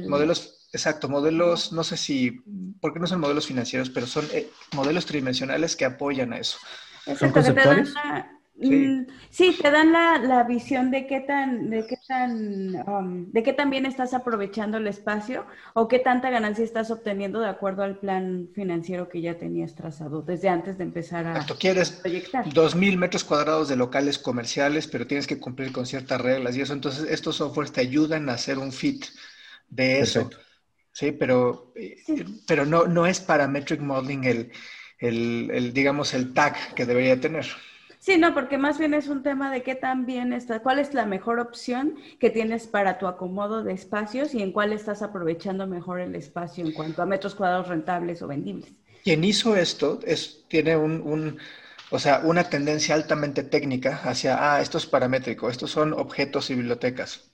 [0.07, 2.43] modelos Exacto, modelos, no sé si,
[2.81, 6.57] porque no son modelos financieros, pero son eh, modelos tridimensionales que apoyan a eso.
[7.17, 7.93] ¿Son conceptuales?
[8.03, 9.57] Mm, sí.
[9.61, 13.85] te dan la, visión de qué tan, de qué tan, um, de qué tan bien
[13.85, 19.09] estás aprovechando el espacio o qué tanta ganancia estás obteniendo de acuerdo al plan financiero
[19.09, 21.57] que ya tenías trazado desde antes de empezar a Exacto.
[21.59, 22.53] quieres proyectar.
[22.53, 26.61] Dos mil metros cuadrados de locales comerciales, pero tienes que cumplir con ciertas reglas y
[26.61, 26.73] eso.
[26.73, 29.05] Entonces, estos softwares te ayudan a hacer un fit
[29.69, 30.29] de eso.
[30.91, 31.73] Sí, pero,
[32.47, 34.51] pero no, no es parametric modeling el,
[34.99, 37.45] el, digamos, el tag que debería tener.
[37.99, 40.93] Sí, no, porque más bien es un tema de qué tan bien está, cuál es
[40.93, 45.67] la mejor opción que tienes para tu acomodo de espacios y en cuál estás aprovechando
[45.67, 48.71] mejor el espacio en cuanto a metros cuadrados rentables o vendibles.
[49.03, 51.39] Quien hizo esto es, tiene un, un
[51.89, 56.55] o sea, una tendencia altamente técnica hacia, ah, esto es paramétrico, estos son objetos y
[56.55, 57.31] bibliotecas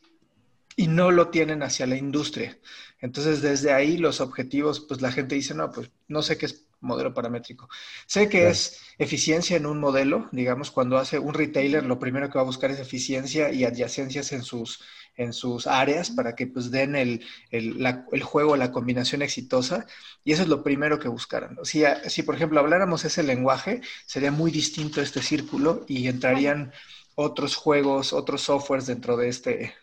[0.75, 2.57] y no lo tienen hacia la industria.
[2.99, 6.65] Entonces, desde ahí los objetivos, pues la gente dice, no, pues no sé qué es
[6.83, 7.69] modelo paramétrico.
[8.05, 12.35] Sé que es eficiencia en un modelo, digamos, cuando hace un retailer, lo primero que
[12.35, 14.83] va a buscar es eficiencia y adyacencias en sus,
[15.15, 19.85] en sus áreas para que pues den el, el, el juego, la combinación exitosa,
[20.23, 21.57] y eso es lo primero que buscaran.
[21.63, 26.71] Si, si, por ejemplo, habláramos ese lenguaje, sería muy distinto este círculo y entrarían
[27.15, 29.73] otros juegos, otros softwares dentro de este,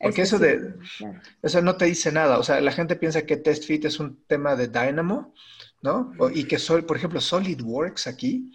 [0.00, 0.74] porque eso de,
[1.42, 2.38] eso no te dice nada.
[2.38, 5.34] O sea, la gente piensa que Test Fit es un tema de Dynamo,
[5.86, 6.12] ¿no?
[6.34, 8.52] y que, soy, por ejemplo, SolidWorks aquí,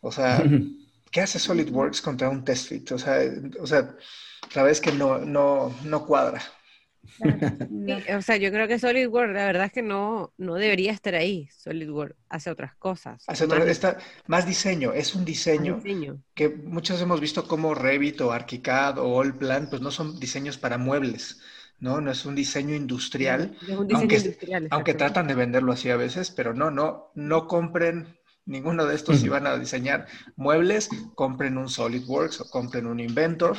[0.00, 0.42] o sea,
[1.10, 2.92] ¿qué hace SolidWorks contra un Test Fit?
[2.92, 3.20] O sea,
[3.60, 3.96] o sea
[4.54, 6.42] la vez que no, no, no cuadra
[8.16, 11.48] o sea, yo creo que SolidWorks, la verdad es que no, no debería estar ahí.
[11.56, 13.24] SolidWorks hace otras cosas.
[13.26, 13.80] Hace más,
[14.26, 15.82] más diseño, es un diseño,
[16.34, 20.78] que muchos hemos visto como Revit o ArchiCAD o Allplan, pues no son diseños para
[20.78, 21.40] muebles.
[21.82, 22.00] ¿No?
[22.00, 23.56] No es un diseño industrial,
[23.92, 24.38] aunque,
[24.70, 28.06] aunque tratan de venderlo así a veces, pero no, no, no compren
[28.46, 33.56] ninguno de estos si van a diseñar muebles, compren un SolidWorks o compren un Inventor,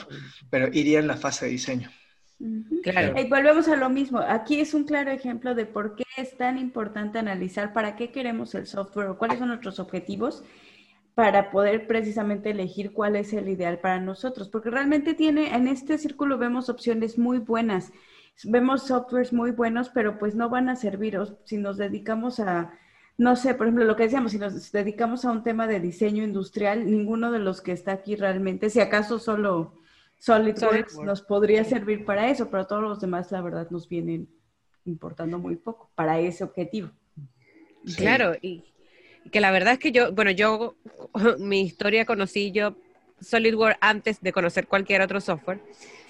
[0.49, 1.89] pero iría en la fase de diseño.
[2.81, 3.19] Claro.
[3.19, 4.19] Y volvemos a lo mismo.
[4.19, 8.55] Aquí es un claro ejemplo de por qué es tan importante analizar para qué queremos
[8.55, 10.43] el software o cuáles son nuestros objetivos
[11.13, 14.47] para poder precisamente elegir cuál es el ideal para nosotros.
[14.49, 17.91] Porque realmente tiene, en este círculo vemos opciones muy buenas,
[18.43, 22.77] vemos softwares muy buenos, pero pues no van a servir si nos dedicamos a,
[23.17, 26.23] no sé, por ejemplo, lo que decíamos, si nos dedicamos a un tema de diseño
[26.23, 29.75] industrial, ninguno de los que está aquí realmente, si acaso solo
[30.19, 34.29] SolidWorks nos podría servir para eso, pero todos los demás, la verdad, nos vienen
[34.85, 36.91] importando muy poco para ese objetivo.
[37.97, 38.63] Claro, y
[39.31, 40.75] que la verdad es que yo, bueno, yo,
[41.39, 42.75] mi historia conocí yo
[43.21, 45.61] SolidWorks antes de conocer cualquier otro software.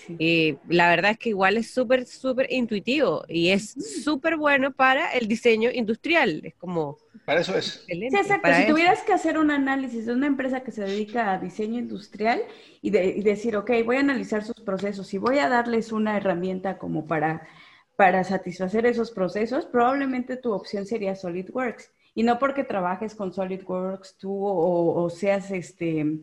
[0.07, 3.71] Y la verdad es que igual es súper, súper intuitivo y es
[4.03, 6.41] súper bueno para el diseño industrial.
[6.43, 7.83] Es como, Para eso es.
[7.87, 8.49] Sí, exacto.
[8.53, 12.41] si tuvieras que hacer un análisis de una empresa que se dedica a diseño industrial
[12.81, 16.77] y, y, decir, ok, voy a analizar sus procesos y voy a darles una herramienta
[16.77, 17.47] como para,
[17.95, 21.91] para satisfacer esos procesos, probablemente tu opción sería SolidWorks.
[22.15, 26.21] Y no porque trabajes con SolidWorks tú o, o seas este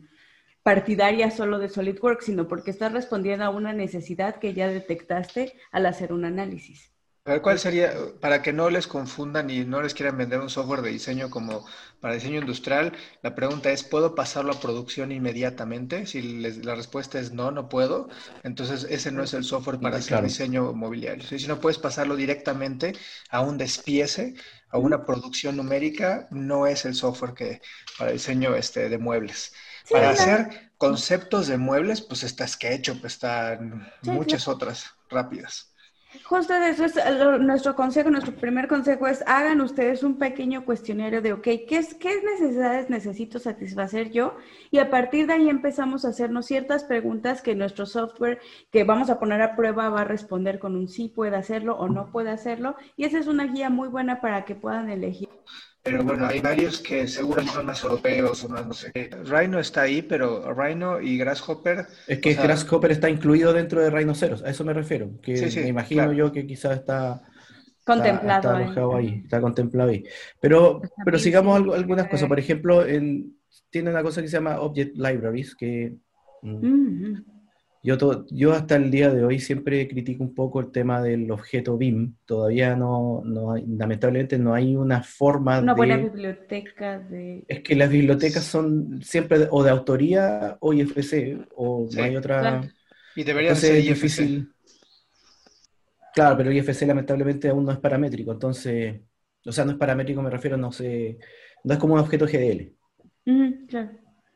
[0.63, 5.85] partidaria solo de SolidWorks, sino porque estás respondiendo a una necesidad que ya detectaste al
[5.85, 6.91] hacer un análisis.
[7.23, 10.49] A ver, ¿cuál sería, para que no les confundan y no les quieran vender un
[10.49, 11.63] software de diseño como
[11.99, 16.07] para diseño industrial, la pregunta es, ¿puedo pasarlo a producción inmediatamente?
[16.07, 16.21] Si
[16.63, 18.09] la respuesta es no, no puedo,
[18.41, 21.23] entonces ese no es el software para hacer diseño mobiliario.
[21.23, 22.93] Si no puedes pasarlo directamente
[23.29, 24.33] a un despiece,
[24.69, 27.61] a una producción numérica, no es el software que
[27.99, 29.53] para diseño este, de muebles.
[29.89, 35.71] Para hacer conceptos de muebles, pues está Sketchup, pues están muchas otras rápidas.
[36.25, 36.95] Justo eso es
[37.39, 41.93] nuestro consejo, nuestro primer consejo es hagan ustedes un pequeño cuestionario de, ok, ¿qué, es,
[41.93, 44.35] ¿qué necesidades necesito satisfacer yo?
[44.71, 48.39] Y a partir de ahí empezamos a hacernos ciertas preguntas que nuestro software
[48.71, 51.87] que vamos a poner a prueba va a responder con un sí puede hacerlo o
[51.87, 52.75] no puede hacerlo.
[52.97, 55.29] Y esa es una guía muy buena para que puedan elegir
[55.83, 59.09] pero bueno, hay varios que seguro son más europeos o más no sé qué.
[59.25, 61.87] Rhino está ahí, pero Rhino y Grasshopper.
[62.07, 65.09] Es que Grasshopper está incluido dentro de Rhino Ceros, a eso me refiero.
[65.21, 67.23] Que me imagino yo que quizás está.
[67.83, 68.59] Contemplado.
[68.59, 69.21] Está, ahí.
[69.23, 70.03] está contemplado ahí.
[70.39, 72.27] Pero, pero sigamos algunas cosas.
[72.27, 73.35] Por ejemplo, en,
[73.71, 75.95] tiene una cosa que se llama Object Libraries, que.
[76.43, 77.15] Mm,
[77.83, 81.77] yo, yo hasta el día de hoy siempre critico un poco el tema del objeto
[81.77, 82.15] BIM.
[82.25, 87.43] Todavía no, no lamentablemente no hay una forma una buena biblioteca de...
[87.47, 92.61] Es que las bibliotecas son siempre o de autoría o IFC, o no hay otra...
[93.15, 93.89] Y debería ser IFC.
[93.89, 94.53] difícil.
[96.13, 99.01] Claro, pero IFC lamentablemente aún no es paramétrico, entonces...
[99.43, 101.17] O sea, no es paramétrico, me refiero, no sé...
[101.63, 102.75] No es como un objeto GDL.
[103.67, 103.91] claro.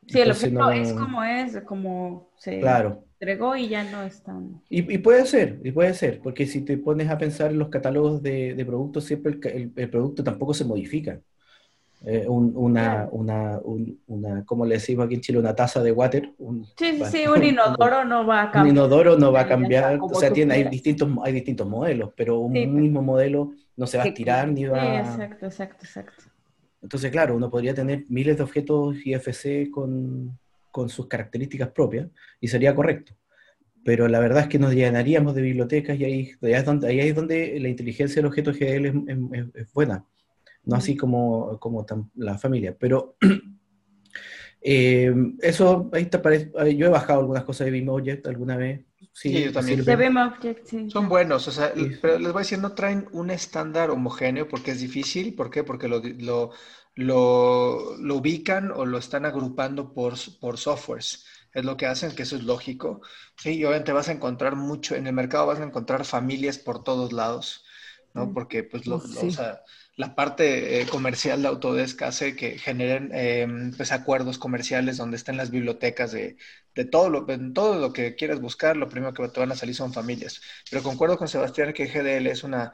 [0.08, 2.58] Sí, el objeto es como es, como se...
[2.60, 4.60] Claro entregó y ya no están.
[4.68, 7.68] Y, y, puede ser, y puede ser, porque si te pones a pensar en los
[7.68, 11.20] catálogos de, de productos, siempre el, el, producto tampoco se modifica.
[12.04, 13.58] Eh, una, una,
[14.06, 16.30] una, como le decimos aquí en Chile, una taza de water.
[16.38, 18.64] Un, sí, sí, un inodoro no va a cambiar.
[18.64, 22.38] Un inodoro no va a cambiar, o sea, tiene, hay, distintos, hay distintos modelos, pero
[22.40, 26.24] un mismo modelo no se va a estirar ni va Sí, exacto, exacto, exacto.
[26.82, 30.38] Entonces, claro, uno podría tener miles de objetos IFC con,
[30.76, 32.06] con sus características propias
[32.38, 33.14] y sería correcto.
[33.82, 37.14] Pero la verdad es que nos llenaríamos de bibliotecas y ahí, es, donde, ahí es
[37.14, 38.84] donde la inteligencia del objeto GL
[39.54, 40.04] es, buena,
[40.64, 41.86] no así como, como
[42.16, 42.76] la familia.
[42.78, 43.16] Pero
[44.60, 48.84] eh, eso, ahí parece, yo he bajado algunas cosas de BeamObject alguna vez.
[49.14, 49.82] Sí, yo también.
[50.90, 54.72] Son buenos, o sea, pero les voy a decir, no traen un estándar homogéneo porque
[54.72, 55.34] es difícil.
[55.34, 55.64] ¿Por qué?
[55.64, 56.50] Porque lo, lo,
[56.96, 61.26] lo, lo, ubican o lo están agrupando por, por softwares.
[61.52, 63.02] Es lo que hacen, que eso es lógico.
[63.36, 66.82] Sí, y obviamente vas a encontrar mucho, en el mercado vas a encontrar familias por
[66.82, 67.64] todos lados,
[68.14, 68.26] ¿no?
[68.26, 68.34] Mm.
[68.34, 69.62] Porque pues, lo, o sea,
[69.96, 75.36] la parte eh, comercial de Autodesk hace que generen em, pues, acuerdos comerciales donde estén
[75.36, 76.36] las bibliotecas de,
[76.74, 79.74] de todo, lo, todo lo que quieras buscar, lo primero que te van a salir
[79.74, 80.40] son familias.
[80.70, 82.72] Pero concuerdo con Sebastián que GDL es una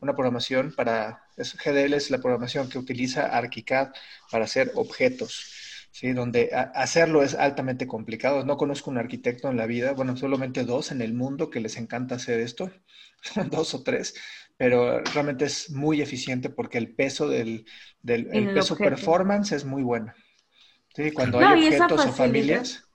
[0.00, 3.88] una programación para, GDL es la programación que utiliza ArchiCAD
[4.30, 6.12] para hacer objetos, ¿sí?
[6.12, 8.44] donde hacerlo es altamente complicado.
[8.44, 11.76] No conozco un arquitecto en la vida, bueno, solamente dos en el mundo que les
[11.76, 12.70] encanta hacer esto,
[13.50, 14.14] dos o tres,
[14.56, 17.66] pero realmente es muy eficiente porque el peso del,
[18.02, 20.12] del el peso performance es muy bueno.
[20.94, 21.10] ¿sí?
[21.12, 22.87] Cuando hay objetos o familias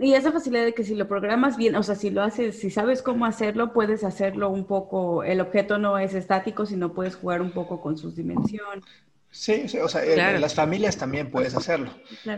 [0.00, 2.70] y esa facilidad de que si lo programas bien, o sea, si lo haces, si
[2.70, 7.42] sabes cómo hacerlo, puedes hacerlo un poco, el objeto no es estático, sino puedes jugar
[7.42, 8.84] un poco con sus dimensiones.
[9.30, 11.90] Sí, o sea, en las familias también puedes hacerlo,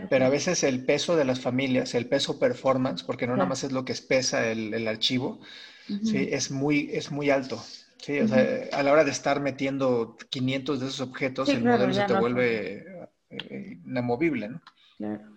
[0.09, 3.65] pero a veces el peso de las familias, el peso performance, porque no nada más
[3.65, 5.41] es lo que pesa el, el archivo,
[6.03, 7.61] sí, es muy, es muy alto.
[7.97, 11.93] Sí, o sea, a la hora de estar metiendo 500 de esos objetos, el modelo
[11.93, 12.85] se te vuelve
[13.29, 14.61] eh, inamovible, ¿no?
[14.97, 15.34] Claro.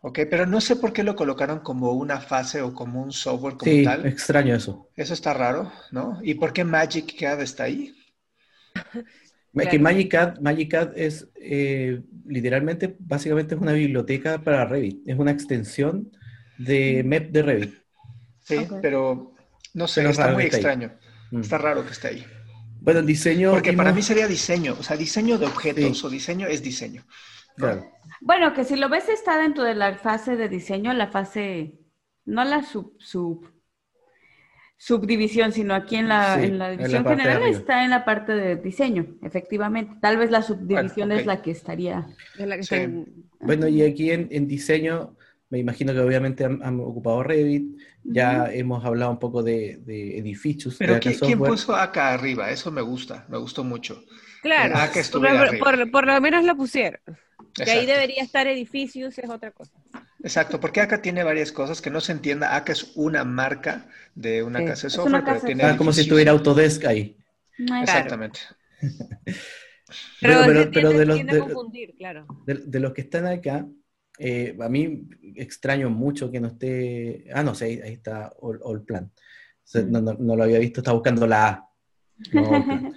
[0.00, 3.56] Ok, pero no sé por qué lo colocaron como una fase o como un software
[3.56, 4.06] como sí, tal.
[4.06, 4.88] extraño eso.
[4.94, 6.20] Eso está raro, ¿no?
[6.22, 7.94] ¿Y por qué Magic CAD está ahí?
[9.70, 10.10] Que Magic
[10.70, 15.00] CAD, es eh, literalmente, básicamente es una biblioteca para Revit.
[15.06, 16.12] Es una extensión
[16.58, 17.74] de MEP de Revit.
[18.44, 19.34] Sí, pero
[19.74, 20.92] no sé, está muy extraño.
[21.30, 21.40] Mm.
[21.40, 22.26] Está raro que esté ahí.
[22.80, 23.50] Bueno, el diseño.
[23.50, 24.76] Porque para mí sería diseño.
[24.78, 27.04] O sea, diseño de objetos o diseño es diseño.
[27.58, 27.90] Claro.
[28.20, 31.78] Bueno, que si lo ves está dentro de la fase de diseño, la fase,
[32.24, 33.46] no la sub, sub
[34.80, 38.04] subdivisión, sino aquí en la, Sí, en la en la división general está en la
[38.04, 39.96] parte de diseño, efectivamente.
[40.00, 42.06] Tal vez la subdivisión Bueno, es la que estaría.
[42.38, 42.74] Es la que Sí.
[42.76, 45.16] está en- Bueno, y aquí en, en diseño,
[45.50, 50.18] me imagino que obviamente han, han ocupado Revit, ya hemos hablado un poco de, de
[50.18, 50.76] edificios.
[50.78, 52.50] Pero de ¿quién, puso acá arriba?
[52.50, 54.04] Eso me gusta, me gustó mucho.
[54.42, 55.64] Claro, Ah, que por, estuviera arriba.
[55.64, 57.00] por- por lo menos lo pusieron.
[57.64, 59.72] Que ahí debería estar edificios, es otra cosa.
[60.22, 62.54] Exacto, porque acá tiene varias cosas que no se entienda.
[62.56, 64.64] Acá es una marca de una Sí.
[64.66, 67.16] casa de software, pero tiene Ah, como si estuviera Autodesk ahí.
[67.82, 68.40] Exactamente.
[70.20, 72.26] Pero, pero- pero de los- de- a confundir, claro.
[72.44, 73.66] De, de los que están acá,
[74.18, 77.24] eh, a mí extraño mucho que no esté.
[77.32, 79.04] Ah, no sé, ahí, ahí está All, All Plan.
[79.06, 81.68] O sea, no, no- no lo había visto, está buscando la A.
[82.32, 82.42] No.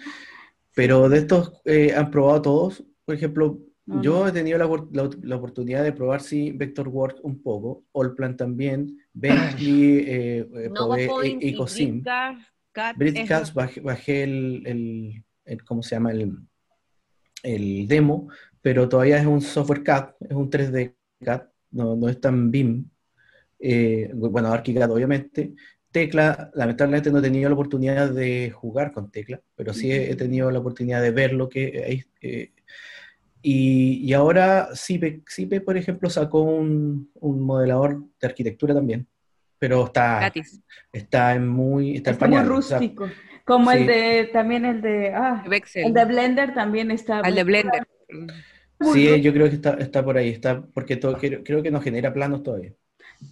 [0.76, 2.84] Pero de estos eh, han probado todos.
[3.06, 3.60] Por ejemplo,
[3.92, 4.28] No, yo no.
[4.28, 9.98] he tenido la, la- la oportunidad de probar, sí, Vectorworks un poco, Allplan también, Bentley,
[10.00, 12.04] eh, eh, probé E- y Ecosim.
[12.96, 16.12] Britcast, bajé, bajé el, el- el- ¿cómo se llama?
[16.12, 16.38] El,
[17.44, 18.30] el demo,
[18.62, 22.86] pero todavía es un software CAD, es un 3D CAD, no, no es tan BIM.
[23.60, 25.54] Eh, bueno, ArchiCAD obviamente.
[25.92, 30.16] Tecla, lamentablemente no he tenido la oportunidad de jugar con Tecla, pero sí he, he
[30.16, 32.04] tenido la oportunidad de ver lo que hay.
[32.22, 32.54] eh,
[33.42, 39.08] y, y ahora Cipe, Cipe, por ejemplo, sacó un, un modelador de arquitectura también,
[39.58, 40.62] pero está, Gratis.
[40.92, 43.10] está en muy, está en Está muy o sea, rústico.
[43.46, 43.78] Como sí.
[43.78, 47.20] el de, también el de, ah, el de Blender también está.
[47.20, 47.84] Al de Blender.
[48.80, 51.72] muy Sí, yo creo que está, está por ahí, está, porque todo, creo, creo que
[51.72, 52.74] no genera planos todavía.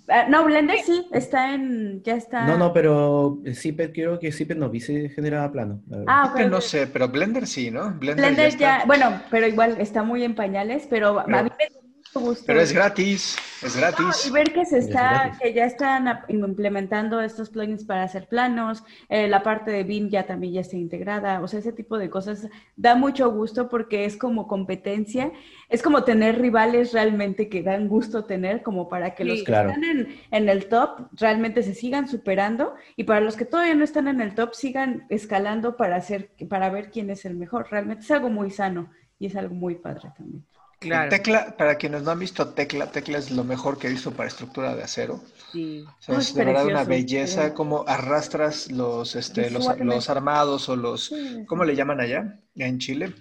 [0.08, 2.46] Ah, no, Blender sí, está en, ya está.
[2.46, 5.50] No, no, pero en Cipet creo que Cipet no vi si generaba
[5.98, 6.06] verdad.
[6.08, 7.92] Ah, no sé, pero Blender sí, ¿no?
[7.94, 11.89] Blender, Blender ya bueno, pero igual está muy en pañales, pero, a Pero- mí me
[12.14, 12.46] gusto.
[12.46, 14.26] Pero es gratis, es No, gratis.
[14.26, 18.84] y ver que se Es está, que ya están implementando estos plugins para hacer planos,
[19.10, 22.10] eh, la parte de BIM ya también ya está integrada, o sea, ese tipo de
[22.10, 25.32] cosas da mucho gusto porque es como competencia,
[25.70, 29.70] es como tener rivales realmente que dan gusto tener, como para que los que Claro.
[29.70, 33.84] están en, en el top realmente se sigan superando y para los que todavía no
[33.84, 37.68] están en el top sigan escalando para hacer, para ver quién es el mejor.
[37.72, 40.46] Realmente es algo muy sano y es algo muy padre también.
[40.80, 41.10] Claro.
[41.10, 44.30] Tecla, para quienes no han visto Tecla, Tecla es lo mejor que he visto para
[44.30, 45.22] estructura de acero.
[45.52, 45.86] Sí.
[46.00, 47.54] O sea, es es de verdad una belleza, sí.
[47.54, 51.12] como arrastras los, este, los, los armados o los,
[51.48, 53.14] ¿cómo le llaman allá en Chile?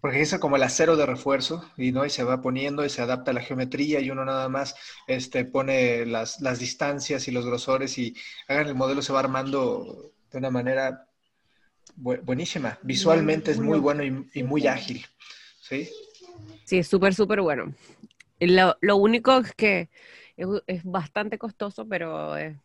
[0.00, 3.00] Porque es como el acero de refuerzo y no y se va poniendo y se
[3.00, 4.74] adapta a la geometría y uno nada más
[5.06, 8.14] este, pone las, las distancias y los grosores y
[8.48, 11.08] hagan el modelo se va armando de una manera
[11.96, 12.78] bu- buenísima.
[12.82, 15.06] Visualmente es muy bueno y, y muy ágil.
[15.60, 15.90] ¿sí?
[16.64, 17.72] Sí, es súper, súper bueno.
[18.40, 19.90] Lo, lo único es que
[20.36, 22.58] es, es bastante costoso, pero eh,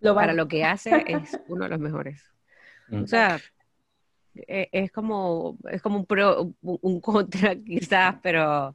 [0.00, 2.22] Lo para lo que hace es uno de los mejores.
[2.88, 3.02] Mm.
[3.02, 3.38] O sea,
[4.34, 8.74] e- es como, es como un pro, un contra quizás, pero,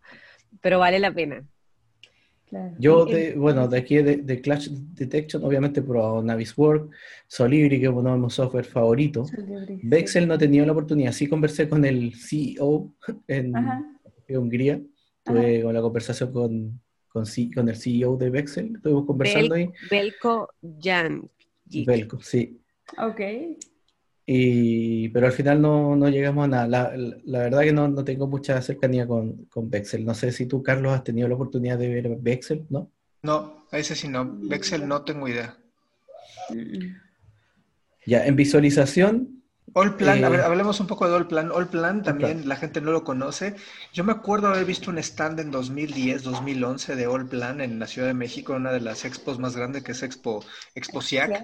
[0.62, 1.44] pero vale la pena.
[2.50, 2.76] Claro.
[2.78, 7.88] Yo, de, bueno, de aquí de, de Clash Detection, obviamente he probado Navisworks, Solibri, que
[7.88, 9.30] es uno de mis software favoritos.
[9.30, 9.80] Sí.
[9.82, 12.94] Vexel no he tenido la oportunidad, sí conversé con el CEO
[13.28, 13.93] en, Ajá.
[14.28, 14.82] En Hungría,
[15.24, 17.24] tuve con la conversación con, con,
[17.70, 20.50] el CEO de Vexel, estuvimos conversando ahí, Belko
[20.82, 21.30] Jan.
[21.66, 22.60] Belco, sí.
[22.98, 23.22] Ok.
[24.26, 26.68] Y, pero al final no, no llegamos a nada.
[26.68, 30.06] La, la- la verdad que no, no tengo mucha cercanía con, con Vexel.
[30.06, 32.90] No sé si tú, Carlos, has tenido la oportunidad de ver Vexel, ¿no?
[33.22, 34.26] No, a ese sí no.
[34.44, 35.58] Vexel no tengo idea.
[36.50, 36.96] Mm.
[38.06, 39.43] Ya, en visualización,
[39.76, 41.52] Allplan, Eh, a ver, hablemos un poco de Allplan.
[41.52, 42.48] Allplan también Allplan.
[42.48, 43.56] la gente no lo conoce.
[43.92, 48.08] Yo me acuerdo haber visto un stand en 2010, 2011 de Allplan en la Ciudad
[48.08, 50.44] de México, una de las expos más grandes que es Expo,
[50.76, 51.44] Expo SIAC,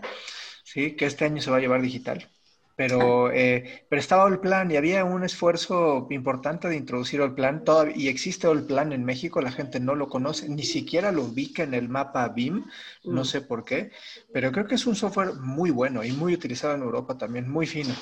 [0.64, 2.32] sí, que este año se va a llevar digital.
[2.80, 7.66] Pero, eh, pero estaba Allplan y había un esfuerzo importante de introducir Allplan.
[7.66, 11.64] Todavía, y existe Allplan en México, la gente no lo conoce, ni siquiera lo ubica
[11.64, 12.64] en el mapa BIM,
[13.04, 13.26] no Mm.
[13.26, 13.92] sé por qué,
[14.34, 17.68] pero creo que es un software muy bueno y muy utilizado en Europa también, muy
[17.68, 17.94] fino.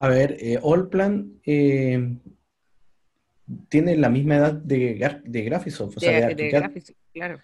[0.00, 2.16] a ver, eh, Allplan eh,
[3.68, 6.50] tiene la misma edad de, de Graphisoft, o sea, de, De,
[7.12, 7.40] claro.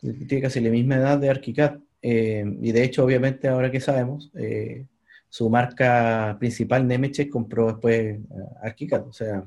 [0.00, 1.78] Tiene casi la misma edad de ArchiCAD.
[2.02, 4.86] eh, y de hecho, obviamente, ahora que sabemos, eh,
[5.36, 8.20] su marca principal, Nemetschek, compró después eh,
[8.62, 9.06] ArchiCAD.
[9.08, 9.44] O sea.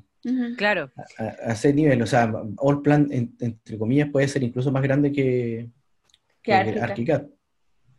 [0.57, 0.91] Claro.
[1.17, 5.11] a, a ese nivel, o sea, Allplan, en- entre comillas, puede ser incluso más grande
[5.11, 5.69] que,
[6.43, 6.83] Que que ArchiCAD.
[6.89, 7.23] ArchiCAD.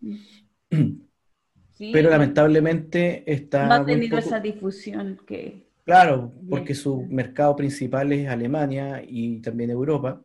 [1.73, 1.93] Sí.
[1.95, 5.67] Pero lamentablemente está No ha tenido poco- esa difusión que...
[5.87, 10.23] Claro, porque su mercado principal es Alemania y también Europa.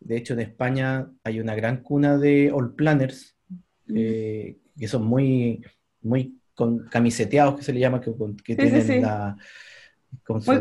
[0.00, 3.36] De hecho, en España hay una gran cuna de all planners
[3.94, 5.62] eh, que son muy,
[6.00, 8.12] muy con camiseteados, que se le llama, que,
[8.44, 9.36] que tienen la...
[10.28, 10.58] muy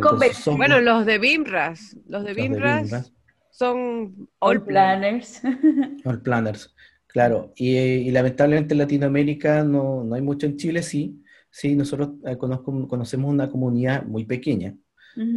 [0.56, 3.12] Bueno, los de Bimras, los de Bimras,
[3.50, 5.42] son all planners.
[6.06, 6.76] All planners,
[7.08, 7.52] claro.
[7.56, 13.32] Y, lamentablemente en Latinoamérica no, no, hay mucho, en Chile sí, sí, nosotros eh, conocemos
[13.32, 14.76] una comunidad muy pequeña,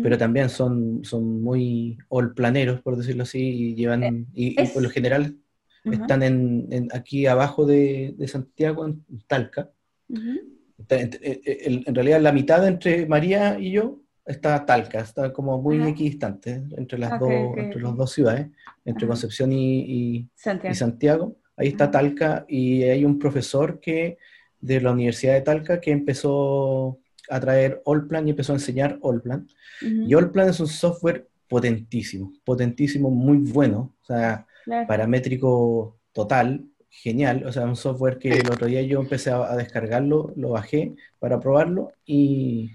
[0.02, 4.82] pero también son, son muy all planeros, por decirlo así, y llevan, eh, y, por
[4.82, 5.38] lo general
[5.84, 9.70] están en, aquí abajo de, Santiago, en Talca.
[10.88, 16.98] En, realidad la mitad entre María y yo está Talca, está como muy equidistante entre
[16.98, 18.48] las dos, entre las dos ciudades,
[18.84, 20.28] entre Concepción y,
[20.74, 21.36] Santiago.
[21.56, 24.18] Ahí está Talca y hay un profesor que
[24.60, 26.98] de la Universidad de Talca que empezó
[27.28, 29.46] a traer Allplan y empezó a enseñar Allplan.
[29.80, 34.46] Y Allplan es un software potentísimo, potentísimo, muy bueno, o sea,
[34.86, 40.32] paramétrico total, genial, o sea, un software que el otro día yo empecé a, descargarlo,
[40.36, 42.72] lo bajé para probarlo y,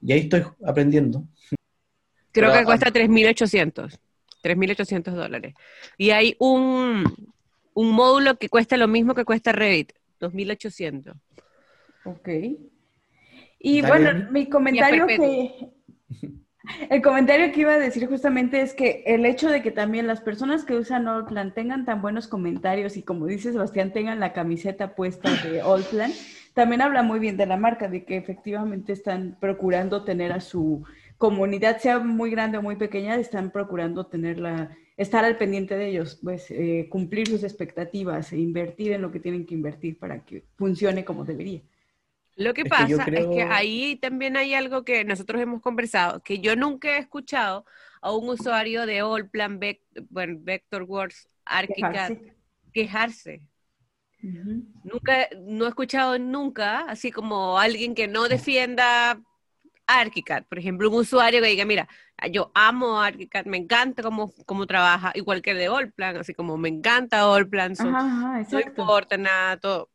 [0.00, 1.24] y ahí estoy aprendiendo.
[2.32, 3.98] Creo que cuesta 3.800,
[4.42, 5.54] 3.800 dólares.
[5.98, 7.04] Y hay un,
[7.74, 11.14] un módulo que cuesta lo mismo que cuesta Revit, 2.800.
[12.04, 12.28] Ok.
[13.58, 15.70] Y bueno, mi comentario que...
[16.90, 20.20] El comentario que iba a decir justamente es que el hecho de que también las
[20.20, 24.94] personas que usan Allplan tengan tan buenos comentarios y como dice Sebastián, tengan la camiseta
[24.94, 26.12] puesta de Allplan,
[26.52, 30.84] también habla muy bien de la marca, de que efectivamente están procurando tener a su
[31.16, 36.18] comunidad, sea muy grande o muy pequeña, están procurando tenerla, estar al pendiente de ellos,
[36.22, 40.44] pues eh, cumplir sus expectativas e invertir en lo que tienen que invertir para que
[40.56, 41.62] funcione como debería.
[42.40, 46.56] Lo que pasa es que ahí también hay algo que nosotros hemos conversado, que yo
[46.56, 47.66] nunca he escuchado
[48.00, 49.60] a un usuario de Allplan,
[50.08, 52.12] bueno, Vectorworks, ArchiCAD
[52.72, 53.42] quejarse.
[54.22, 59.20] Nunca, no he escuchado nunca, así como alguien que no defienda
[59.86, 61.88] ArchiCAD, por ejemplo, un usuario que diga, mira,
[62.30, 66.70] yo amo ArchiCAD, me encanta cómo, cómo trabaja, igual que de Allplan, así como me
[66.70, 67.74] encanta Allplan,
[68.50, 69.89] no importa nada, todo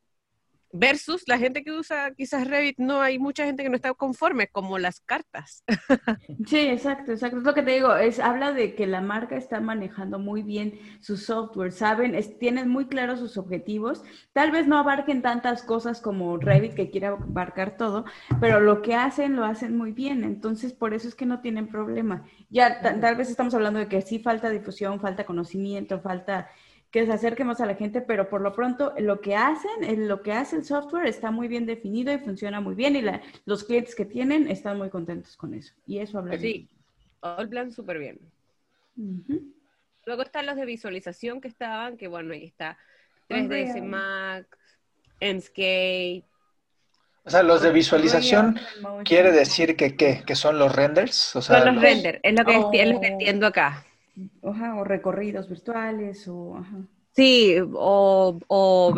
[0.78, 4.50] Versus la gente que usa quizás Revit, no hay mucha gente que no está conforme,
[4.50, 5.64] como las cartas.
[6.48, 7.38] Sí, exacto, exacto.
[7.38, 10.80] Es lo que te digo, es habla de que la marca está manejando muy bien
[11.00, 14.04] su software, saben, tienen muy claros sus objetivos.
[14.34, 18.06] Tal vez no abarquen tantas cosas como Revit que quiere abarcar todo,
[18.40, 20.24] pero lo que hacen lo hacen muy bien.
[20.24, 22.26] Entonces, por eso es que no tienen problema.
[22.50, 26.50] Ya tal vez estamos hablando de que sí falta difusión, falta conocimiento, falta
[26.96, 30.22] que se acerque más a la gente, pero por lo pronto lo que hacen, lo
[30.22, 33.04] que hace el software está muy bien definido y funciona muy bien y
[33.44, 35.74] los clientes que tienen están muy contentos con eso.
[35.86, 36.70] Y eso habla Sí,
[37.38, 38.18] el plan súper bien.
[40.06, 42.78] Luego están los de visualización que estaban, que bueno, ahí está
[43.28, 44.48] 3ds Max,
[45.20, 46.24] Enscape.
[47.26, 48.58] O sea, los de visualización
[49.04, 51.36] quiere decir que qué, que son los renders.
[51.36, 53.12] O sea, son los, renders, es lo que, es lo que oh.
[53.12, 53.84] entiendo acá
[54.42, 56.64] o recorridos virtuales, o...
[57.12, 58.40] Sí, o...
[58.48, 58.94] o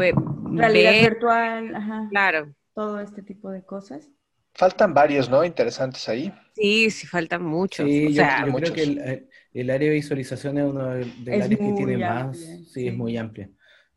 [0.51, 2.07] Realidad virtual, ajá.
[2.09, 2.53] Claro.
[2.73, 4.09] Todo este tipo de cosas.
[4.53, 5.43] Faltan varios, ¿no?
[5.43, 6.33] Interesantes ahí.
[6.55, 7.85] Sí, sí, faltan muchos.
[7.85, 8.23] Sí, yo,
[8.55, 12.37] creo que el, área de visualización es uno de los áreas que tiene más,
[12.73, 13.49] sí, es muy amplia.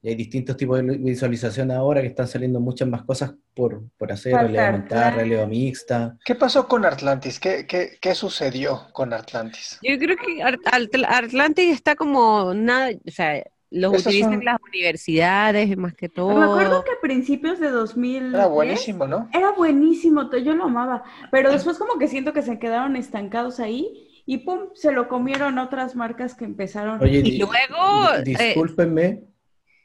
[0.02, 4.10] Y hay distintos tipos de visualización ahora que están saliendo muchas más cosas por, por
[4.10, 6.16] hacer, aumentada, realidad mixta.
[6.24, 7.38] ¿Qué pasó con Atlantis?
[7.38, 9.78] ¿Qué, qué, qué sucedió con Atlantis?
[9.82, 16.08] Yo creo que Atlantis está como nada, o sea, lo utilizan las universidades más que
[16.08, 16.36] todo.
[16.36, 19.28] Me acuerdo que a principios de 2000 era buenísimo, ¿no?
[19.32, 24.08] Era buenísimo, yo lo amaba, pero después como que siento que se quedaron estancados ahí
[24.26, 27.00] y pum, se lo comieron otras marcas que empezaron.
[27.00, 29.22] Oye, y luego eh, discúlpenme,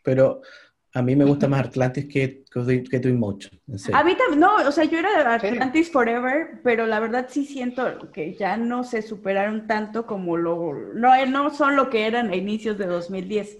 [0.06, 0.42] pero
[0.94, 2.46] a mí me gusta más Atlantis que,
[2.90, 3.60] que, Twinmotion.
[3.92, 8.14] A mí también, no, o sea, yo era Atlantis Forever, pero la verdad sí siento
[8.14, 12.36] que ya no se superaron tanto como lo, no, no son lo que eran a
[12.38, 13.58] inicios de 2010.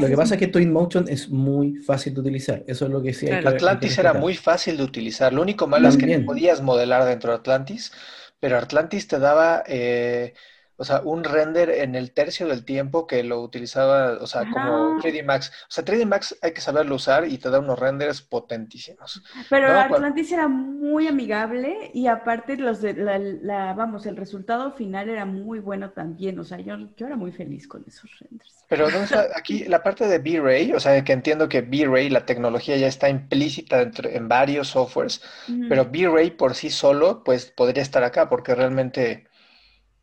[0.00, 3.12] Lo que pasa es que Twinmotion es muy fácil de utilizar, eso es lo que
[3.12, 7.04] sí hay Atlantis era muy fácil de utilizar, lo único malo es que podías modelar
[7.04, 7.92] dentro de Atlantis,
[8.40, 9.62] pero Atlantis te daba...
[9.68, 10.34] Eh,
[10.76, 14.98] o sea, un render en el tercio del tiempo que lo utilizaba, o sea, como
[15.00, 15.52] 3D Max.
[15.68, 19.22] O sea, 3D Max hay que saberlo usar y te da unos renders potentísimos.
[19.48, 25.24] Pero Atlantis era muy amigable y aparte los de la, vamos, el resultado final era
[25.24, 26.38] muy bueno también.
[26.40, 28.64] O sea, yo, yo era muy feliz con esos renders.
[28.68, 28.88] Pero
[29.36, 33.08] aquí la parte de V-Ray, o sea, que entiendo que V-Ray, la tecnología ya está
[33.08, 35.22] implícita en varios softwares,
[35.68, 39.28] pero V-Ray por sí solo, pues podría estar acá porque realmente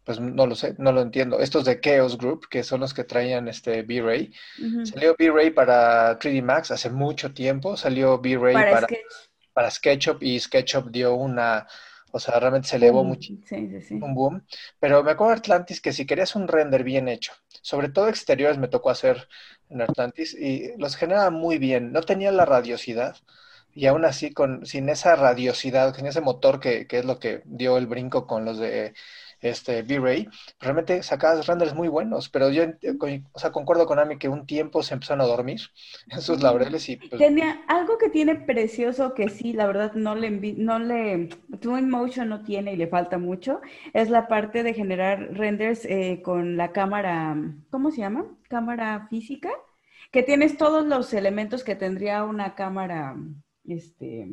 [0.04, 1.40] pues no lo sé, no lo entiendo.
[1.40, 4.34] Estos de Chaos Group, que son los que traían este V-Ray.
[4.84, 8.88] Salió V-Ray para 3D Max hace mucho tiempo, salió V-Ray para,
[9.54, 11.68] para, SketchUp y SketchUp dio una,
[12.12, 13.34] o sea, realmente se elevó mucho,
[13.92, 14.44] un boom.
[14.80, 18.58] Pero me acuerdo de Atlantis que si querías un render bien hecho, sobre todo exteriores
[18.58, 19.28] me tocó hacer
[19.70, 23.16] en Atlantis y los generaba muy bien, no tenía la radiosidad
[23.74, 27.42] y aún así con, sin esa radiosidad, sin ese motor que, que es lo que
[27.46, 28.94] dio el brinco con los de
[29.42, 32.64] este V-Ray, realmente sacabas renders muy buenos, pero yo
[33.34, 35.62] o sea, concuerdo con Ami que un tiempo se empezaron a dormir
[36.10, 37.20] en sus laureles y pues...
[37.20, 42.30] Tenía algo que tiene precioso que sí, la verdad no le no le Twin Motion
[42.30, 43.62] no tiene y le falta mucho,
[43.94, 47.36] es la parte de generar renders eh, con la cámara,
[47.72, 48.26] ¿cómo se llama?
[48.48, 49.50] Cámara física,
[50.12, 53.16] que tienes todos los elementos que tendría una cámara,
[53.68, 54.30] este,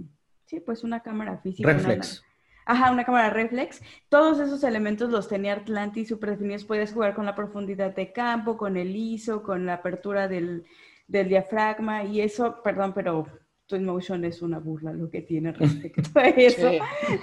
[0.47, 1.73] sí, pues una cámara física.
[1.73, 2.25] Reflex.
[2.69, 3.81] Ajá, una cámara reflex.
[4.11, 6.65] Todos esos elementos los tenía Atlantis súper definidos.
[6.65, 10.65] Puedes jugar con la profundidad de campo, con el ISO, con la apertura del,
[11.07, 13.27] diafragma y eso, perdón, pero
[13.69, 16.71] Twinmotion es una burla lo que tiene respecto a eso.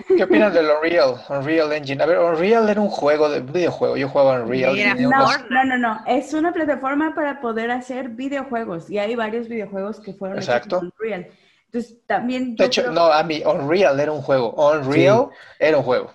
[0.08, 1.14] ¿Qué opinas del Unreal?
[1.30, 2.02] Unreal Engine.
[2.02, 3.98] A ver, Unreal era un juego de videojuego.
[3.98, 4.76] Yo jugaba Unreal.
[5.00, 10.14] no, no, no, Es una plataforma para poder hacer videojuegos y hay varios videojuegos que
[10.14, 10.78] fueron Exacto.
[10.78, 11.28] hechos Unreal.
[11.76, 12.56] Entonces, también...
[12.56, 14.54] De hecho, no, a mí, Unreal era un juego.
[14.54, 15.28] Unreal
[15.60, 16.12] era un juego.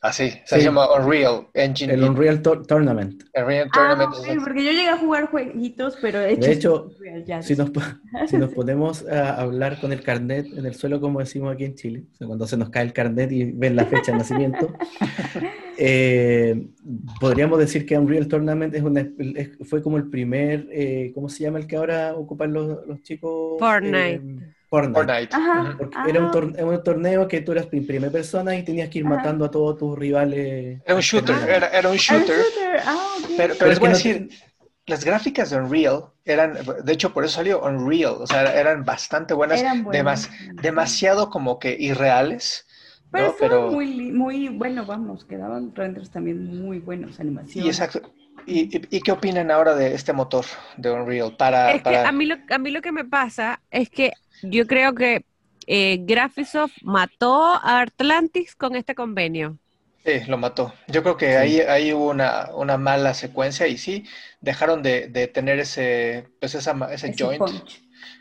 [0.00, 1.92] Así, se llama Unreal Engine.
[1.92, 3.24] El Unreal Tournament.
[3.34, 4.10] Unreal Tournament.
[4.14, 6.90] Ah, porque yo llegué a jugar jueguitos, pero de hecho,
[7.42, 7.70] si, nos,
[8.28, 11.74] si nos ponemos a hablar con el carnet en el suelo, como decimos aquí en
[11.74, 14.72] Chile, cuando se nos cae el carnet y ven la fecha de nacimiento,
[15.78, 16.68] eh,
[17.20, 19.04] podríamos decir que Unreal Tournament es una,
[19.64, 23.58] fue como el primer, eh, ¿cómo se llama el que ahora ocupan los, los chicos?
[23.58, 24.22] Fortnite.
[24.22, 25.30] Eh, Fortnite.
[26.06, 29.04] era un, torneo, un, torneo que tú eras en primera persona y tenías que ir
[29.04, 30.80] matando a todos tus rivales.
[30.84, 31.36] Era un shooter,
[31.72, 32.36] era, un shooter.
[32.84, 34.28] Ah, pero, pero les voy a decir,
[34.88, 39.34] las gráficas de Unreal eran, de hecho por eso salió Unreal, o sea, eran bastante
[39.34, 39.62] buenas,
[40.60, 42.66] demasiado como que irreales.
[43.10, 43.70] Pero, pero...
[43.70, 47.64] Muy, muy, bueno, vamos, quedaban renders también muy buenos, animaciones.
[47.64, 48.12] Y exacto.
[48.48, 50.44] ¿Y, y, qué opinan ahora de este motor
[50.78, 51.36] de Unreal?
[51.36, 54.66] Para, es que a mí, lo, a mí lo que me pasa es que yo
[54.66, 55.24] creo que
[55.66, 59.58] eh, Graphisoft mató a Atlantis con este convenio.
[60.04, 60.72] Sí, lo mató.
[60.86, 64.06] Yo creo que ahí, ahí hubo una, una, mala secuencia y sí,
[64.40, 67.42] dejaron de, de tener ese, pues esa, ese, joint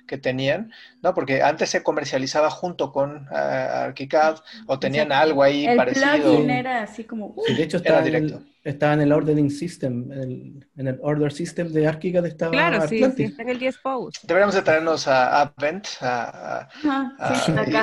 [0.08, 1.14] que tenían, ¿no?
[1.14, 4.38] Porque antes se comercializaba junto con uh, ArchiCAD
[4.68, 6.44] o tenían algo ahí el parecido.
[6.50, 7.36] era así como...
[7.48, 12.26] de hecho estaba directo estaba en el ordering system, en el, order system de ArchiCAD
[12.26, 14.24] estaba Claro, sí, está en el 10 post.
[14.24, 16.68] Deberíamos de traernos a Advent a,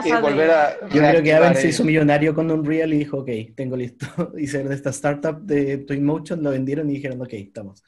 [0.05, 3.31] y, volver a Yo creo que Advent se hizo millonario con Unreal y dijo, ok,
[3.57, 4.07] tengo listo.
[4.37, 7.83] Y ser de esta startup de Twinmotion lo vendieron y dijeron, ok, estamos.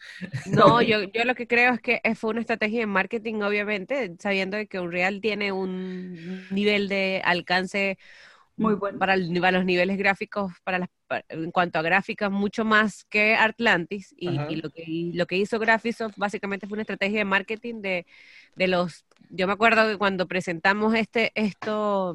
[0.46, 4.56] No, yo, yo lo que creo es que fue una estrategia de marketing, obviamente, sabiendo
[4.68, 7.98] que Unreal tiene un nivel de alcance
[8.56, 8.98] muy bueno.
[8.98, 10.88] Para, los niveles gráficos, para las,
[11.28, 14.14] en cuanto a gráficas, mucho más que Atlantis.
[14.16, 18.06] Y, lo, que, lo que hizo Graphisoft básicamente fue una estrategia de marketing de,
[18.56, 19.04] de los...
[19.28, 22.14] Yo me acuerdo que cuando presentamos este esto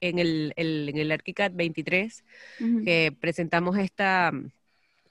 [0.00, 2.24] en el, el, en el ArchiCAD 23,
[2.84, 4.32] que presentamos esta,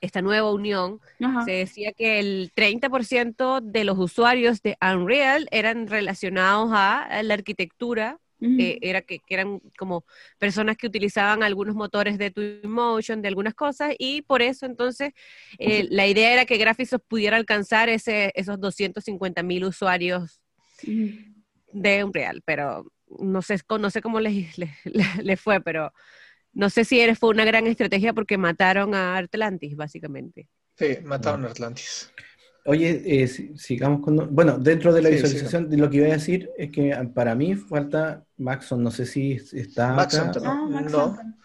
[0.02, 1.00] esta nueva unión,
[1.46, 8.20] se decía que el 30% de los usuarios de Unreal eran relacionados a la arquitectura
[8.40, 10.06] eh, era que, eran como
[10.38, 15.14] personas que utilizaban algunos motores de Twinmotion, de algunas cosas, y por eso entonces
[15.58, 20.40] eh, la idea era que Graphisoft pudiera alcanzar ese, esos 250 mil usuarios
[20.84, 24.72] de Unreal, pero no sé, no sé cómo les, les,
[25.42, 25.92] fue, pero
[26.58, 30.50] no sé si fue una gran estrategia porque mataron a Atlantis, básicamente.
[30.76, 32.12] Sí, mataron a Atlantis.
[32.66, 34.34] Oye, eh, sigamos con...
[34.34, 38.26] Bueno, dentro de la visualización, lo que iba a decir es que para mí falta
[38.38, 40.40] Maxon, no sé si está Maxon, acá.
[40.46, 41.16] Ah, Maxon.
[41.16, 41.36] No.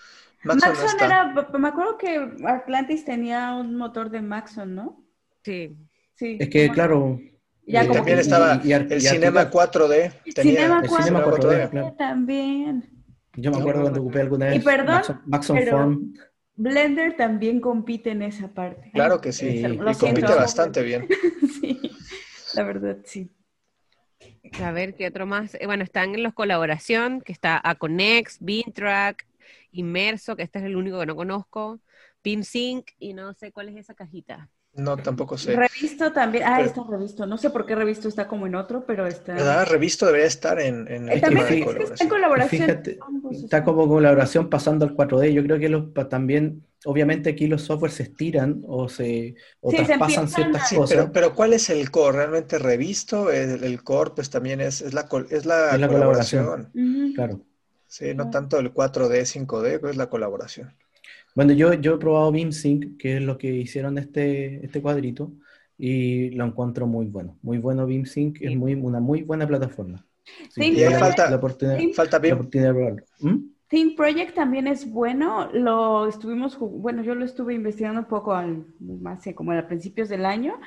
[0.45, 5.05] Maxon, era, me acuerdo que Atlantis tenía un motor de Maxon, ¿no?
[5.45, 5.77] Sí.
[6.15, 7.21] sí es que, claro...
[7.67, 10.35] Ya y también estaba el Cinema 4D.
[10.35, 11.95] Tenía Cinema el Cinema 4D, claro.
[11.99, 13.02] También.
[13.35, 16.15] Yo me acuerdo cuando ocupé alguna vez y perdón, Maxon, Form.
[16.55, 18.91] Blender también compite en esa parte.
[18.93, 21.09] Claro que sí, y compite bastante bien.
[21.61, 21.81] sí,
[22.55, 23.31] la verdad, sí.
[24.63, 25.55] A ver, ¿qué otro más?
[25.55, 29.27] Eh, bueno, están en los colaboración, que está Aconex, Beantrack,
[29.73, 31.81] Inmerso, que este es el único que no conozco,
[32.21, 34.51] PimSync, y no sé cuál es esa cajita.
[34.75, 35.55] No, tampoco sé.
[35.55, 36.45] Revisto también.
[36.47, 37.27] Ah, Pero- está revisto.
[37.27, 39.35] No sé por qué revisto está como en otro, pero está.
[39.35, 39.67] ¿Verdad?
[39.69, 42.09] Revisto debería estar en, en Eh, el también tema de está en colaboración.
[42.09, 42.63] colaboración.
[42.63, 42.99] Fíjate,
[43.45, 45.31] Está como colaboración pasando al 4D.
[45.35, 49.77] Yo creo que los, también, obviamente aquí los softwares se estiran o se o Sí,
[49.77, 50.97] traspasan ciertas a- Sí, cosas.
[50.97, 52.17] pero, pero ¿cuál es el core?
[52.19, 53.31] ¿Realmente revisto?
[53.31, 56.71] El, el core, pues también es, es la, col- es la Es la colaboración.
[57.15, 57.43] Claro.
[57.89, 60.75] Sí, no tanto el 4D, 5D, pues es la colaboración.
[61.35, 65.33] Bueno, yo, yo he probado BeamSync, que es lo que hicieron este, este cuadrito,
[65.79, 67.39] y lo encuentro muy bueno.
[67.43, 68.57] Muy bueno BeamSync, es Sí.
[68.57, 70.05] muy, una muy buena plataforma.
[70.51, 71.93] Sí, Y Project- falta- la oportunidad, Sí.
[71.93, 73.05] Falta la oportunidad de probarlo.
[73.21, 73.37] ¿Mm?
[73.69, 75.49] Think Project también es bueno.
[75.55, 80.11] Lo estuvimos, bueno, yo lo estuve investigando un poco al, más eh, como a principios
[80.11, 80.61] del año.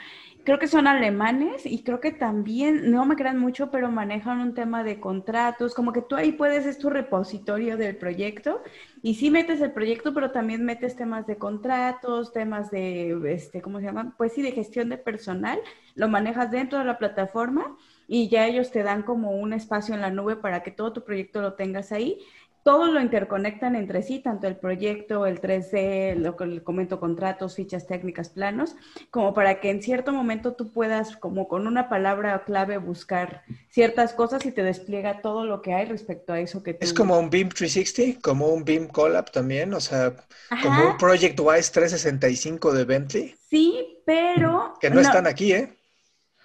[0.45, 4.53] Creo que son alemanes y creo que también, no me crean mucho, pero manejan un
[4.53, 8.61] tema de contratos, como que tú ahí puedes, es tu repositorio del proyecto
[9.01, 13.79] y sí metes el proyecto, pero también metes temas de contratos, temas de, este, ¿cómo
[13.79, 14.13] se llama?
[14.17, 15.59] Pues sí, de gestión de personal,
[15.95, 17.75] lo manejas dentro de la plataforma
[18.07, 21.03] y ya ellos te dan como un espacio en la nube para que todo tu
[21.03, 22.19] proyecto lo tengas ahí.
[22.65, 27.57] Todo lo interconectan entre sí, tanto el proyecto, el 3D, lo que le comento, contratos,
[27.57, 28.75] fichas técnicas, planos,
[29.11, 34.13] como para que en cierto momento tú puedas, como con una palabra clave, buscar ciertas
[34.13, 36.79] cosas y te despliega todo lo que hay respecto a eso que tú...
[36.81, 40.15] Es como un BIM 360, como un BIM Collab también, o sea,
[40.63, 44.73] como un Project Wise 365 de Bentley, sí, pero...
[44.81, 45.71] que no, están aquí, ¿eh?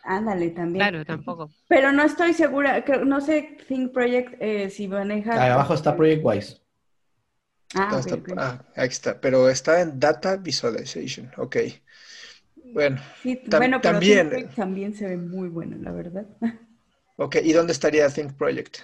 [0.03, 0.87] Ándale, también.
[0.89, 1.51] Claro, tampoco.
[1.69, 5.43] Pero no estoy segura, no sé, Think Project, eh, si maneja...
[5.43, 6.61] Ahí abajo está ProjectWise.
[7.75, 8.29] Ah, Ah, está- ok.
[8.37, 11.57] ah, ahí está, pero está en Data Visualization, ok.
[12.73, 16.27] Bueno, Sí, tam- bueno, pero también- Think Project también se ve muy bueno, la verdad.
[17.17, 18.79] ok, ¿y dónde estaría Think Project?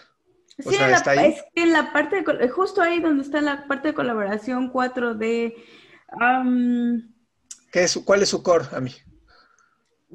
[0.64, 1.18] O Sí, sea, en la- ¿está ahí?
[1.32, 5.54] es que en la parte, de justo ahí donde está la parte de colaboración 4D,
[6.20, 7.12] am,
[7.72, 8.92] ¿Qué es, ¿Cuál es su core a mí?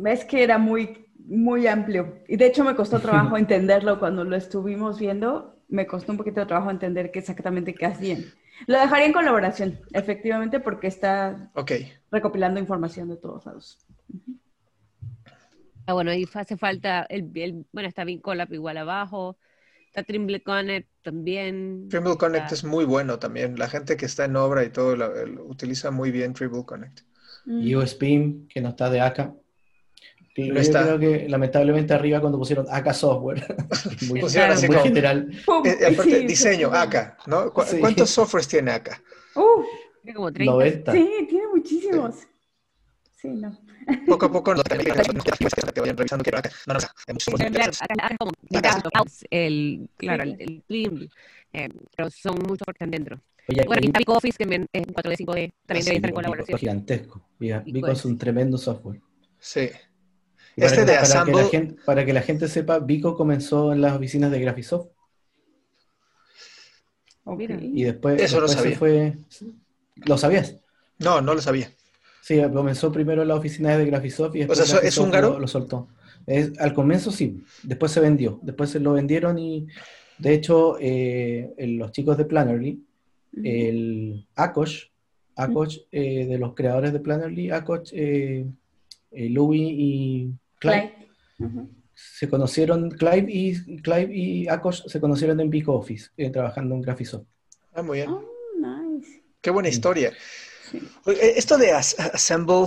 [0.07, 2.19] Es que era muy, muy amplio.
[2.27, 5.55] Y de hecho me costó trabajo entenderlo cuando lo estuvimos viendo.
[5.69, 8.25] Me costó un poquito de trabajo entender qué exactamente qué hacían.
[8.67, 11.51] Lo dejaría en colaboración, efectivamente, porque está
[12.11, 13.77] recopilando información de todos lados.
[15.87, 19.37] Ah, bueno, ahí hace falta, el, el- bueno, está Vincolab igual abajo,
[19.87, 21.89] está Trimble Connect también.
[21.89, 23.57] Trimble Connect está- es muy bueno también.
[23.57, 27.01] La gente que está en obra y todo el- utiliza muy bien Trimble Connect.
[27.45, 27.75] Mm.
[27.77, 29.33] USPIM, que no está de acá.
[30.33, 30.83] Que No yo está.
[30.83, 33.43] creo que lamentablemente arriba cuando pusieron acá software,
[34.09, 35.29] muy, Pusieron así muy como- general.
[35.65, 36.75] Eh, aparte, Sí, diseño, sí.
[36.77, 37.51] acá, ¿no?
[37.51, 37.79] ¿Cu- Sí.
[37.79, 39.01] ¿Cuántos softwares tiene acá?
[39.35, 39.63] Uh,
[40.03, 40.51] Tiene como 30.
[40.53, 40.91] 90.
[40.93, 42.15] sí, tiene muchísimos.
[43.17, 43.55] Sí, no.
[44.07, 46.49] Poco a poco nos que vayan revisando que acá.
[46.65, 46.93] No, no, acá
[48.17, 48.31] como
[49.29, 51.09] el, claro, el, el
[51.53, 53.21] eh, pero son muchos que están dentro.
[53.49, 55.95] Oye, Bueno, y- aquí está Big Office, que men- es 4D, 5D, también sí, debe
[55.97, 56.55] estar en colaboración.
[56.55, 57.27] Es gigantesco.
[57.37, 59.01] Vico es es- un tremendo software.
[59.39, 59.69] Sí.
[60.57, 63.93] Este que- de para que gente- para que la gente sepa, Vico comenzó en las
[63.95, 64.87] oficinas de Graphisoft
[67.73, 68.77] y después, Eso después se sabía.
[68.77, 69.17] fue.
[70.05, 70.55] ¿Lo sabías?
[70.99, 71.71] No, no lo sabía.
[72.21, 75.31] Sí, comenzó primero en las oficinas de Graphisoft y después sea, ¿es húngaro?
[75.33, 75.87] Lo, lo soltó.
[76.27, 79.67] Es- al comienzo sí, después se vendió, después se lo vendieron y
[80.19, 82.83] de hecho eh, el- los chicos de Plannerly,
[83.43, 84.85] el Akosh,
[85.35, 88.45] Akosh eh, de los creadores de Plannerly, Akosh, eh,
[89.11, 91.07] eh, Louis y Clive,
[91.93, 96.81] se conocieron, Clive y, Clive y Akosh se conocieron en Big Office, eh, trabajando en
[96.81, 97.25] Graphisoft.
[97.73, 98.09] Ah, muy bien.
[98.09, 98.23] Oh,
[98.59, 99.23] nice.
[99.41, 99.75] Qué buena Sí.
[99.75, 100.11] historia.
[100.71, 100.79] Sí.
[101.05, 102.65] Oye, Esto de As- Assemble,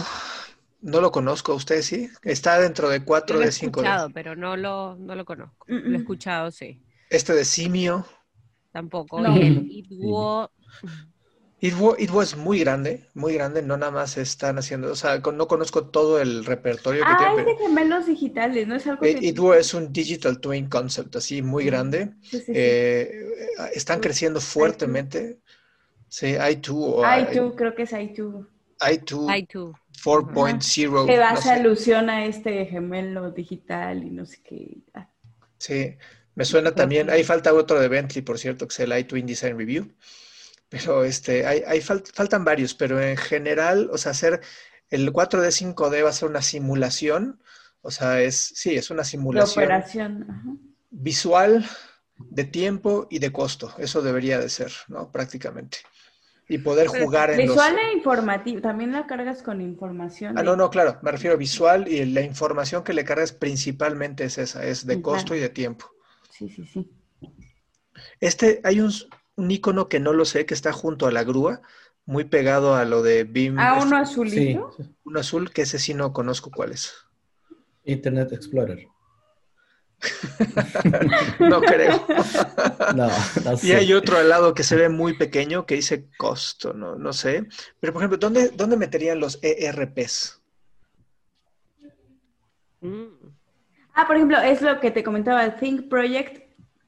[0.82, 1.54] no lo conozco.
[1.54, 2.08] ¿Usted sí?
[2.22, 3.86] Está dentro de Yo 4 lo he de 5 de...
[3.86, 5.66] escuchado, pero no lo, no lo conozco.
[5.68, 6.82] Mm, Lo he escuchado, sí.
[7.10, 8.06] Este de Simio.
[8.72, 9.20] Tampoco.
[9.20, 9.36] No.
[9.36, 9.68] Y el
[11.66, 13.62] It, It was muy grande, muy grande.
[13.62, 14.92] No nada más están haciendo...
[14.92, 17.58] O sea, con- no conozco todo el repertorio que Ah, tiene, es pero...
[17.58, 18.74] de gemelos digitales, ¿no?
[18.76, 19.18] Es algo Eh, que...
[19.28, 22.14] Itwo es un Digital Twin Concept, así muy grande.
[22.30, 22.56] Sí, sí, sí.
[22.56, 23.10] Eh,
[23.74, 25.40] están creciendo fuertemente.
[26.08, 28.46] Sí, i2 o i2, creo que es i2.
[28.80, 29.74] i2 I2.
[30.02, 31.06] 4.0.
[31.06, 31.50] Que no hace sé.
[31.50, 34.78] alusión a este gemelo digital y no sé qué.
[34.94, 35.08] Ah,
[35.58, 35.96] Sí,
[36.34, 37.10] me suena también.
[37.10, 39.94] Ahí falta otro de Bentley, por cierto, que es el iTwin Design Review.
[40.78, 44.40] Pero este, hay, hay fal- faltan varios, pero en general, o sea, hacer
[44.90, 47.40] el 4D 5D va a ser una simulación.
[47.82, 50.26] O sea, es, sí, es una de simulación operación.
[50.30, 50.56] ajá.
[50.90, 51.64] visual
[52.16, 53.74] de tiempo y de costo.
[53.78, 55.10] Eso debería de ser, ¿no?
[55.12, 55.78] Prácticamente.
[56.48, 57.56] Y poder Pero jugar en los...
[57.56, 58.60] Visual e informativo.
[58.60, 60.36] También la cargas con información.
[60.36, 63.32] Ah, de- no, no, claro, me refiero a visual y la información que le cargas
[63.32, 65.36] principalmente es esa, es de costo claro.
[65.38, 65.90] y de tiempo.
[66.30, 66.90] Sí, sí, sí.
[68.20, 68.92] Este, hay un,
[69.36, 71.60] un icono que no lo sé, que está junto a la grúa,
[72.06, 73.58] muy pegado a lo de BIM.
[73.58, 74.72] Ah, uno azulito.
[74.76, 76.94] Sí, uno azul, que ese sí no conozco cuál es.
[77.84, 78.86] Internet Explorer.
[81.40, 82.06] no creo.
[82.94, 86.74] No, no Y hay otro al lado que se ve muy pequeño que dice costo,
[86.74, 87.46] no, no sé.
[87.80, 90.40] Pero, por ejemplo, ¿dónde, dónde meterían los ERPs?
[92.82, 93.06] Mm.
[93.94, 96.43] Ah, por ejemplo, es lo que te comentaba, el Think Project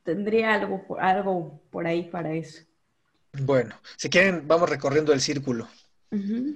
[0.06, 2.62] tendría algo, por- algo por ahí para eso.
[3.40, 5.68] Bueno, si quieren, vamos recorriendo el círculo.
[6.12, 6.54] Ujú.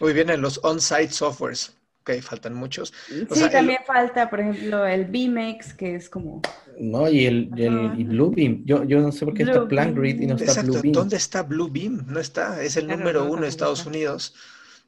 [0.00, 1.76] Hoy vienen los on-site softwares.
[2.02, 2.92] Ok, faltan muchos.
[3.30, 6.40] O Sí, sea, el- también falta, por ejemplo, el BMX, que es como...
[6.80, 8.62] No, y el, y el y Bluebeam.
[8.64, 9.68] Yo, yo no sé por qué está Bluebeam.
[9.68, 10.92] PlanGrid y no está Exacto, Bluebeam.
[10.92, 12.04] ¿dónde está Bluebeam?
[12.06, 13.86] No está, es el Claro, número no, uno de Estados.
[13.86, 14.34] Unidos,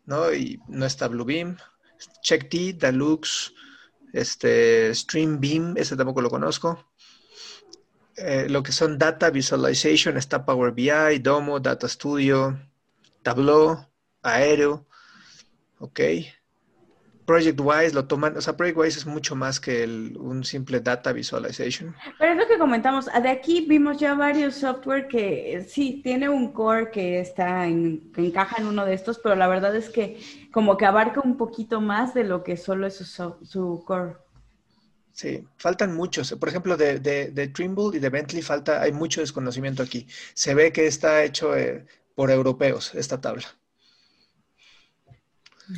[0.07, 0.33] ¿no?
[0.33, 1.57] Y no está Bluebeam.
[2.23, 3.53] CheckT, Deluxe,
[4.13, 6.90] este, StreamBeam, ese tampoco lo conozco.
[8.23, 12.59] Eh, lo que son Data Visualization está Power BI, Domo, Data Studio,
[13.23, 13.87] Tableau,
[14.23, 14.87] Aero,
[15.79, 16.01] ok.
[17.25, 21.95] ProjectWise lo toman, o sea, ProjectWise es mucho más que un simple Data Visualization.
[22.19, 26.53] Pero es lo que comentamos, de aquí vimos ya varios software que sí tiene un
[26.53, 30.21] core que está en, que encaja en uno de estos, pero la verdad es que
[30.53, 34.17] como que abarca un poquito más de lo que solo es su, su core.
[35.21, 36.33] Sí, faltan muchos.
[36.41, 40.07] Por ejemplo, de, de, de Trimble y de Bentley falta, hay mucho desconocimiento aquí.
[40.33, 43.45] Se ve que está hecho eh, por europeos esta tabla.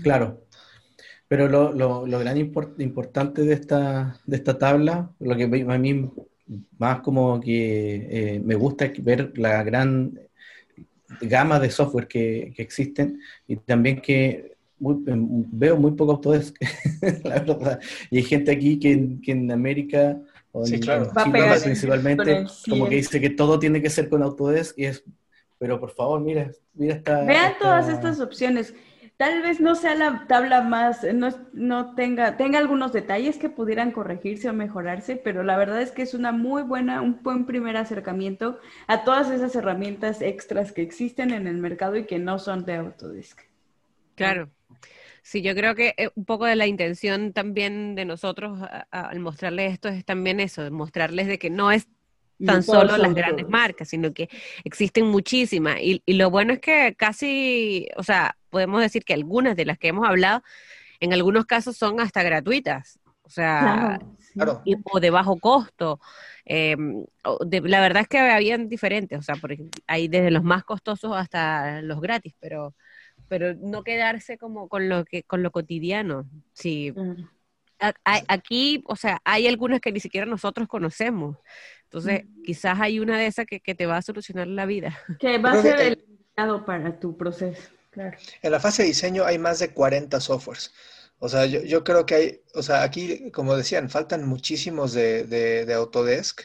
[0.04, 0.46] Claro.
[1.26, 5.78] Pero lo, lo, lo gran import- importante de esta, de esta tabla, lo que a
[5.78, 6.08] mí
[6.78, 10.20] más como que eh, me gusta ver la gran
[11.20, 14.51] gama de software que, que existen y también que
[14.82, 16.54] muy- em, veo muy poco Autodesk,
[17.24, 17.80] la verdad.
[18.10, 20.18] Y hay gente aquí que, en- que en América
[20.52, 21.10] o en, Sí, claro.
[21.24, 25.04] Chile principalmente, como que dice que todo tiene que ser con Autodesk y es,
[25.58, 27.22] pero por favor, mira, mira esta...
[27.24, 28.74] Vean esta- todas estas opciones.
[29.18, 33.48] Tal vez no sea la tabla más, no, es- no tenga, tenga algunos detalles que
[33.48, 37.46] pudieran corregirse o mejorarse, pero la verdad es que es una muy buena, un buen
[37.46, 38.58] primer acercamiento
[38.88, 42.74] a todas esas herramientas extras que existen en el mercado y que no son de
[42.76, 43.38] Autodesk.
[44.16, 44.50] Claro.
[45.22, 49.08] Sí, yo creo que eh, un poco de la intención también de nosotros a- a-
[49.08, 51.86] al mostrarles esto es también eso, de mostrarles de que no es
[52.44, 53.50] tan No solo las grandes todos.
[53.52, 54.28] marcas, sino que
[54.64, 55.78] existen muchísimas.
[55.80, 59.78] Y, y lo bueno es que casi, o sea, podemos decir que algunas de las
[59.78, 60.42] que hemos hablado,
[60.98, 62.98] en algunos casos son hasta gratuitas.
[63.22, 64.32] O sea, Claro, sí.
[64.34, 64.62] Claro.
[64.64, 66.00] y- o de bajo costo.
[66.44, 66.76] Eh,
[67.24, 70.42] o de- la verdad es que habían diferentes, o sea, por ejemplo, hay desde los
[70.42, 72.74] más costosos hasta los gratis, pero,
[73.32, 76.28] pero no quedarse como con lo que con lo cotidiano.
[76.52, 76.92] Sí,
[77.80, 81.38] a- a- aquí, o sea, hay algunas que ni siquiera nosotros conocemos.
[81.84, 84.98] Entonces, quizás hay una de esas que, que te va a solucionar la vida.
[85.18, 87.62] Que va a ser el- indicado para tu proceso.
[87.90, 88.18] Claro.
[88.42, 90.74] En la fase de diseño hay más de 40 softwares.
[91.18, 95.24] O sea, yo, yo creo que hay, o sea, aquí, como decían, faltan muchísimos de,
[95.24, 96.42] de- de Autodesk.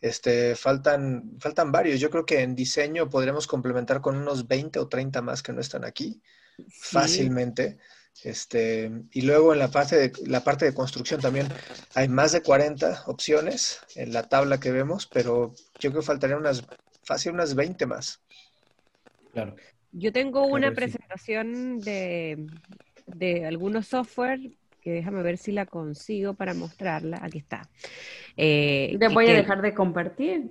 [0.00, 1.98] Este, faltan, faltan varios.
[2.00, 5.60] Yo creo que en diseño podremos complementar con unos 20 o 30 más que no
[5.60, 6.22] están aquí,
[6.68, 7.78] fácilmente.
[8.24, 11.48] Este, y luego en la parte de, la parte de construcción también
[11.94, 16.40] hay más de 40 opciones en la tabla que vemos, pero yo creo que faltarían
[16.40, 16.64] unas,
[17.04, 18.20] fácil unas 20 más.
[19.32, 19.54] Claro.
[19.92, 20.74] Yo tengo una sí.
[20.74, 22.46] presentación de,
[23.06, 24.40] de algunos software
[24.88, 27.18] que déjame ver si la consigo para mostrarla.
[27.22, 27.68] Aquí está.
[28.38, 30.50] Eh, Te que- voy a dejar de compartir.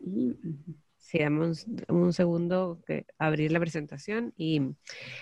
[1.00, 1.54] Sí, dame un,
[1.88, 4.34] un segundo que abrir la presentación.
[4.38, 4.62] Y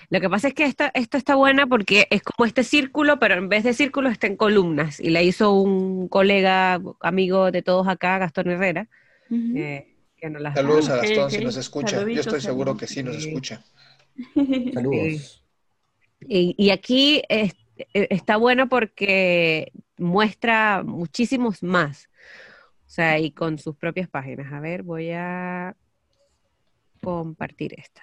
[0.10, 3.36] lo que pasa es que esta, esto está buena porque es como este círculo, pero
[3.36, 5.00] en vez de círculo está en columnas.
[5.00, 8.90] Y la hizo un colega, amigo de todos acá, Gastón Herrera,
[9.32, 12.04] eh, que nos las Saludos a Gastón si nos escucha.
[12.06, 13.64] Yo estoy seguro que sí nos escucha.
[14.74, 15.44] Saludos.
[16.28, 17.58] Y, y aquí es- eh,
[17.94, 22.10] está bueno porque muestra muchísimos más.
[22.86, 24.54] O sea, y con sus propias páginas.
[24.54, 25.76] A ver, voy a
[27.02, 28.02] compartir esta.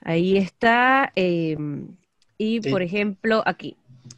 [0.00, 1.12] Ahí está.
[1.16, 1.56] eh,
[2.36, 2.70] y Sí.
[2.70, 3.76] por ejemplo, aquí.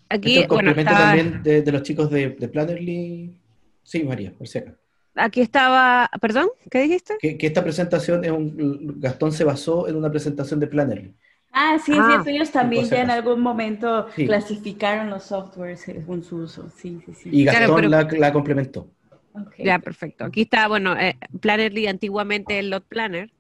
[0.09, 3.35] Aquí, es bueno, complemento estaba- también de, de los chicos de, de Plannerly.
[3.83, 4.77] Sí, María, por si acaso.
[5.15, 6.11] aquí estaba.
[6.21, 6.49] ¿Perdón?
[6.71, 7.15] ¿Qué dijiste?
[7.21, 8.99] Que, que esta presentación es un.
[9.01, 11.15] Gastón se basó en una presentación de Plannerly.
[11.53, 12.29] Ah, sí, Ah, cierto.
[12.31, 14.27] Ellos también ya en algún momento Sí.
[14.27, 16.69] clasificaron los softwares según su uso.
[16.77, 17.31] Sí, sí, sí.
[17.33, 18.89] Y Claro, Gastón pero- la, la complementó.
[19.59, 20.25] Ya, perfecto.
[20.25, 23.31] Aquí está, bueno, eh, Plannerly antiguamente el Lot Planner,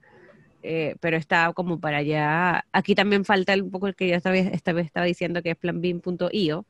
[0.63, 2.67] eh, pero está como para allá.
[2.73, 5.51] Aquí también falta un poco el que ya esta vez, esta vez estaba diciendo que
[5.53, 6.67] es planbeam.io,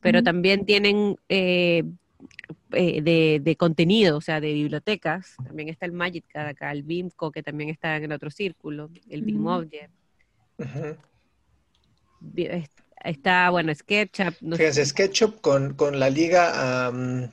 [0.00, 1.82] pero también tienen eh,
[2.72, 5.36] eh, de, de contenido, o sea, de bibliotecas.
[5.44, 9.22] También está el Magic acá, el BIMCO, que también está en el otro círculo, el
[9.22, 9.46] BIM.
[9.46, 9.90] Object.
[13.04, 14.34] Está, bueno, SketchUp.
[14.40, 17.30] no Fíjense, SketchUp con, con la liga am,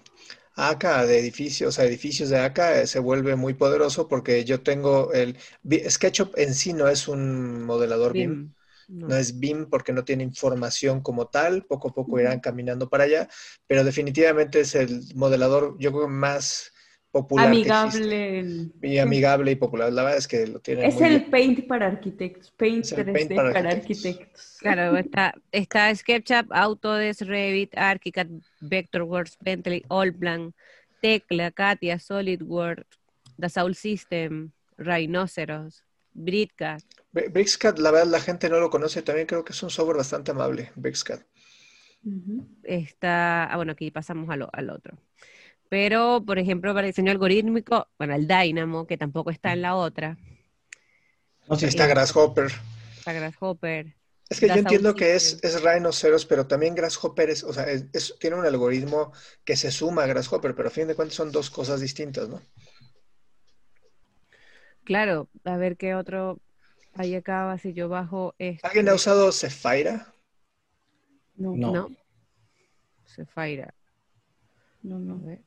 [0.55, 5.37] ACA de edificios, edificios de ACA, eh, se vuelve muy poderoso porque yo tengo el...
[5.89, 8.29] SketchUp en sí no es un modelador BIM.
[8.29, 8.53] BIM,
[8.89, 9.07] no.
[9.07, 13.05] No es BIM porque no tiene información como tal, poco a poco irán caminando para
[13.05, 13.29] allá,
[13.65, 16.73] pero definitivamente es el modelador, yo creo, más
[17.11, 17.49] popular.
[17.49, 18.71] Amigable.
[18.81, 19.91] Y amigable y popular.
[19.93, 21.31] La verdad es que lo tienen Es muy el bien.
[21.31, 22.51] Paint para arquitectos.
[22.51, 24.03] Paint Es el 3D Paint para para, arquitectos.
[24.03, 24.57] arquitectos.
[24.57, 28.27] Claro, está, está SketchUp, Autodesk, Revit, ArchiCAD,
[28.59, 30.53] Vectorworks, Bentley, Allplan,
[31.01, 32.99] Tecla, Katia, SolidWorks,
[33.37, 35.83] Dassault System, Rhinoceros,
[36.13, 36.83] Britcat.
[37.13, 39.01] Bri- BricsCAD, la verdad, la gente no lo conoce.
[39.01, 41.21] También creo que es un software bastante amable, BricsCAD.
[42.03, 42.47] Ujú.
[42.63, 44.97] Está, ah, bueno, aquí pasamos al, al otro.
[45.73, 50.17] Pero, por ejemplo, para diseño algorítmico, bueno, el Dynamo, que tampoco está en la otra,
[51.49, 52.51] No sé, Está Grasshopper.
[52.97, 53.95] está Grasshopper.
[54.29, 57.85] Es que yo entiendo que es, es Rhinoceros, pero también Grasshopper es, o sea, es-
[57.93, 59.11] es- tiene un algoritmo
[59.45, 62.41] que se suma a Grasshopper, pero a fin de cuentas son dos cosas distintas, ¿no?
[64.83, 66.39] Claro, a ver qué otro
[66.95, 68.67] hay acá, si yo bajo este.
[68.67, 70.13] ¿Alguien ha usado Cephira?
[71.37, 71.71] No, No.
[71.73, 71.89] no,
[74.83, 74.99] No.
[74.99, 75.15] No.
[75.15, 75.39] A ver.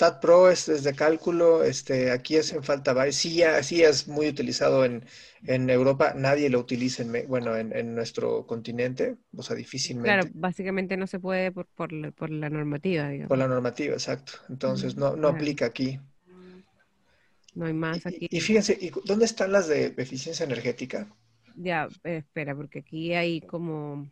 [0.00, 3.16] TAT Pro es desde cálculo, este, aquí hacen falta varios.
[3.16, 5.04] Sí, sí es muy utilizado en,
[5.46, 10.08] en Europa, nadie lo utiliza en, bueno, en, en nuestro continente, o sea, difícilmente.
[10.08, 13.28] Claro, básicamente no se puede por, por, la, por la normativa, digamos.
[13.28, 14.32] Por la normativa, exacto.
[14.48, 15.34] Entonces, no, no Claro.
[15.36, 16.00] aplica aquí.
[17.54, 18.26] No hay más Y, aquí.
[18.30, 21.08] y fíjense, ¿y ¿dónde están las de eficiencia energética?
[21.54, 24.10] Ya, eh, espera, porque aquí hay como...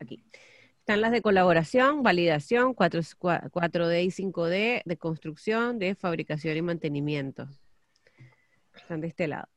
[0.00, 0.24] Aquí.
[0.88, 7.46] Están las de colaboración, validación, 4, 4D y 5D, de construcción, de fabricación y mantenimiento.
[8.74, 9.50] Están de este lado.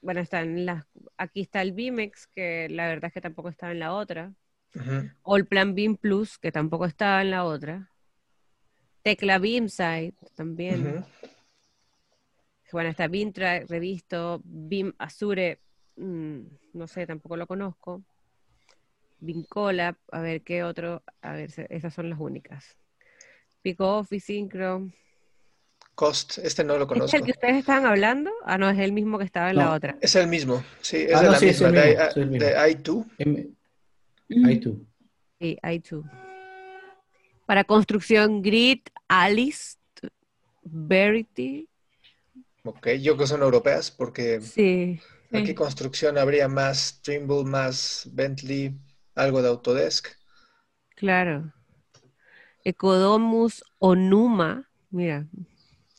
[0.00, 0.86] Bueno, están las...
[1.18, 4.32] Aquí está el BIMEX, que la verdad es que tampoco estaba en la otra.
[4.74, 5.10] Ujú.
[5.26, 7.90] Allplan BIM Plus, que tampoco estaba en la otra.
[9.02, 10.86] Tecla BIMsite, también.
[10.86, 11.04] Ujú.
[12.72, 15.60] Bueno, está Bintra, Revisto, BIM Azure,
[15.96, 16.40] mm,
[16.72, 18.02] no sé, tampoco lo conozco.
[19.20, 22.76] Vincolab, a ver qué otro, a ver, esas son las únicas.
[23.62, 24.90] Pico Office, Synchro.
[25.94, 27.16] Cost, este no lo ¿Este es conozco.
[27.18, 28.30] el que ustedes estaban hablando?
[28.44, 29.98] Ah, no, es el mismo que estaba en la otra.
[30.00, 32.02] Es el mismo, sí, es Ah, de no, la sí, es misma, el de, mismo,
[32.02, 32.46] I- sí, el mismo.
[32.46, 33.06] de I2.
[33.18, 33.46] M-
[34.30, 34.46] Mm.
[34.46, 34.86] ahí tú.
[35.40, 36.04] Sí, I2.
[37.46, 39.76] Para construcción, Grid, Alice,
[40.62, 41.68] Verity.
[42.64, 45.00] Ok, yo creo que son europeas porque Sí.
[45.32, 45.54] aquí Sí.
[45.54, 48.78] construcción habría más Trimble, más Bentley,
[49.20, 50.08] algo de Autodesk.
[50.94, 51.52] Claro.
[52.64, 53.62] Ecodomus
[54.90, 55.26] mira,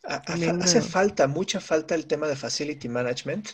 [0.04, 3.50] Ha- ha- También hace falta, mucha falta el tema de Facility Management.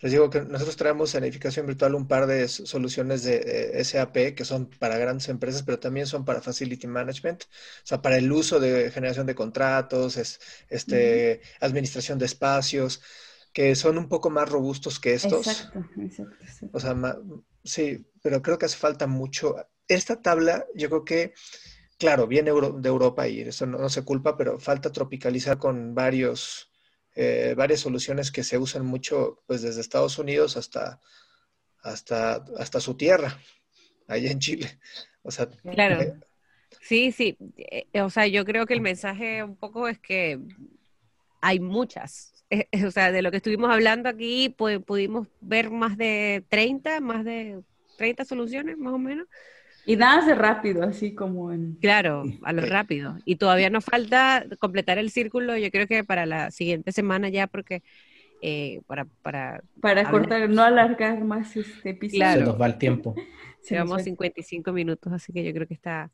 [0.00, 4.34] Les digo que nosotros traemos en edificación virtual un par de soluciones de eh, SAP
[4.34, 8.30] que son para grandes empresas, pero también son para Facility Management, o sea, para el
[8.30, 13.00] uso de generación de contratos, es, este, administración de espacios,
[13.52, 15.46] que son un poco más robustos que estos.
[15.46, 16.76] Exacto, exacto, exacto.
[16.76, 16.94] O sea,
[17.64, 19.56] sí, pero creo que hace falta mucho.
[19.88, 21.34] Esta tabla, yo creo que,
[21.98, 26.70] claro, viene de Europa y eso no, no se culpa, pero falta tropicalizar con varios,
[27.16, 31.00] eh, varias soluciones que se usan mucho, pues desde Estados Unidos hasta,
[31.82, 33.38] hasta, hasta su tierra,
[34.08, 34.80] allá en Chile.
[35.22, 36.00] O sea, Claro.
[36.00, 36.14] eh,
[36.80, 37.36] Sí, sí.
[37.56, 40.38] Eh, o sea, yo creo que el mensaje un poco es que
[41.40, 42.33] hay muchas.
[42.54, 46.44] Eh, eh, o sea, de lo que estuvimos hablando aquí, pu- pudimos ver más de
[46.48, 47.62] 30, más de
[47.96, 49.26] 30 soluciones, más o menos.
[49.86, 51.74] Y nada de rápido, así como en...
[51.76, 53.16] Claro, a lo rápido.
[53.24, 57.46] Y todavía nos falta completar el círculo, yo creo que para la siguiente semana ya,
[57.46, 57.82] porque
[58.40, 62.18] eh, para, para Para cortar, no alargar más este episodio.
[62.20, 62.40] Claro.
[62.40, 63.14] Se nos va el tiempo.
[63.60, 64.04] Se Llevamos fue.
[64.04, 66.10] 55 minutos, así que yo creo que está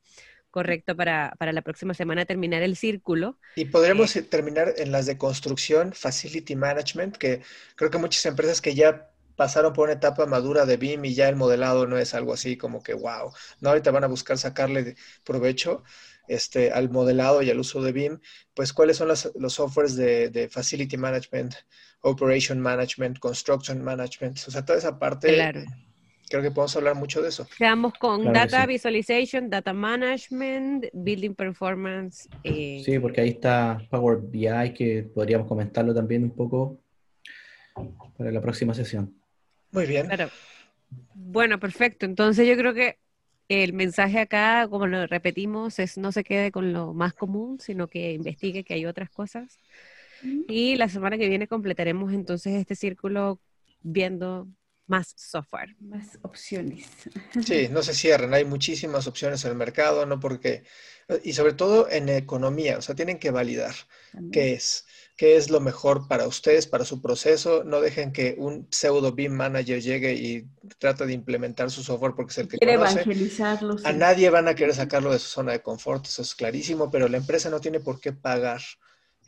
[0.51, 3.39] correcto para, para la próxima semana terminar el círculo.
[3.55, 7.43] Y podremos eh, terminar en las de construcción, facility management, que
[7.77, 11.29] creo que muchas empresas que ya pasaron por una etapa madura de BIM y ya
[11.29, 13.33] el modelado no es algo así como que wow.
[13.61, 15.83] No, ahorita van a buscar sacarle provecho
[16.29, 18.21] este, al modelado y al uso de BIM.
[18.55, 21.55] Pues, ¿cuáles son las- los softwares de, de facility management,
[22.03, 24.39] operation management, construction management?
[24.47, 25.65] O sea, toda esa parte, Claro.
[26.31, 27.47] Creo que podemos hablar mucho de eso.
[27.59, 28.69] Quedamos con Claro que Data sí.
[28.69, 32.29] Visualization, Data Management, Building Performance.
[32.45, 36.81] eh, Sí, porque ahí está Power BI, que podríamos comentarlo también un poco
[38.17, 39.13] para la próxima sesión.
[39.73, 40.07] Muy bien.
[40.07, 40.31] Claro.
[41.15, 42.07] Bueno, perfecto.
[42.07, 42.99] Entonces yo creo que
[43.49, 47.89] el mensaje acá, como lo repetimos, es no se quede con lo más común, sino
[47.89, 49.59] que investigue que hay otras cosas.
[50.49, 53.41] Y la semana que viene completaremos entonces este círculo
[53.83, 54.47] viendo
[54.91, 55.77] más software.
[55.81, 56.87] Más opciones.
[57.39, 60.65] Sí, no se cierren, hay muchísimas opciones en el mercado, no porque,
[61.23, 63.75] y sobre todo en economía, o sea, tienen que validar
[64.33, 64.87] qué es,
[65.17, 67.63] qué es lo mejor para ustedes, para su proceso.
[67.65, 72.33] No dejen que un pseudo BIM manager llegue y trate de implementar su software porque
[72.33, 73.03] es el que Quiere conoce.
[73.03, 73.77] evangelizarlo.
[73.85, 77.09] A nadie van a querer sacarlo de su zona de confort, eso es clarísimo, pero
[77.09, 78.61] la empresa no tiene por qué pagar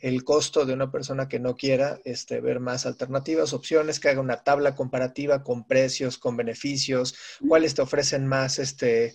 [0.03, 4.19] el costo de una persona que no quiera este, ver más alternativas, opciones, que haga
[4.19, 7.15] una tabla comparativa con precios, con beneficios,
[7.47, 8.59] cuáles te ofrecen más.
[8.59, 9.13] Este,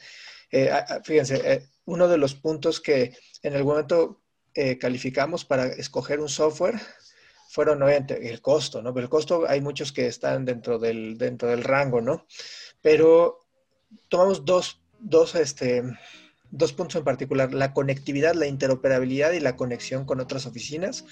[0.51, 0.70] eh,
[1.05, 4.22] fíjense, eh, uno de los puntos que en algún momento
[4.55, 6.80] eh, calificamos para escoger un software
[7.51, 8.95] fueron obviamente el costo, ¿no?
[8.95, 12.26] Pero el costo hay muchos que están dentro del, dentro del rango, ¿no?
[12.80, 13.41] Pero
[14.09, 15.82] tomamos dos, dos, este,
[16.51, 21.05] dos puntos en particular, la conectividad, la interoperabilidad y la conexión con otras oficinas.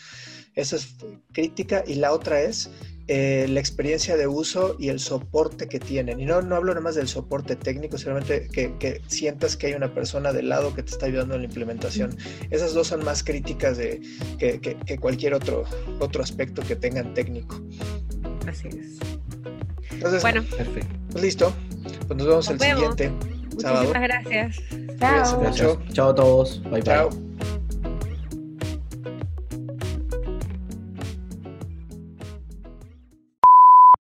[0.54, 0.96] Esa es
[1.32, 1.84] crítica.
[1.86, 2.70] Y la otra es
[3.08, 6.18] eh, la experiencia de uso y el soporte que tienen.
[6.18, 9.74] Y no, no hablo nada más del soporte técnico, solamente que, que, sientas que hay
[9.74, 12.16] una persona del lado que te está ayudando en la implementación.
[12.50, 14.00] Esas dos son más críticas de,
[14.38, 15.64] que, que, que cualquier otro,
[16.00, 17.60] otro aspecto que tengan técnico.
[18.46, 18.96] Así es.
[19.90, 20.96] Entonces, Bueno, Perfecto.
[21.12, 21.54] pues listo.
[22.06, 22.96] Pues nos vemos Nos el vemos.
[22.96, 23.86] siguiente sábado.
[23.86, 24.56] muchísimas gracias.
[24.98, 25.42] Chao.
[25.42, 25.82] mucho.
[25.92, 26.62] Chao a todos.
[26.64, 26.82] Bye bye.
[26.82, 27.10] Chao.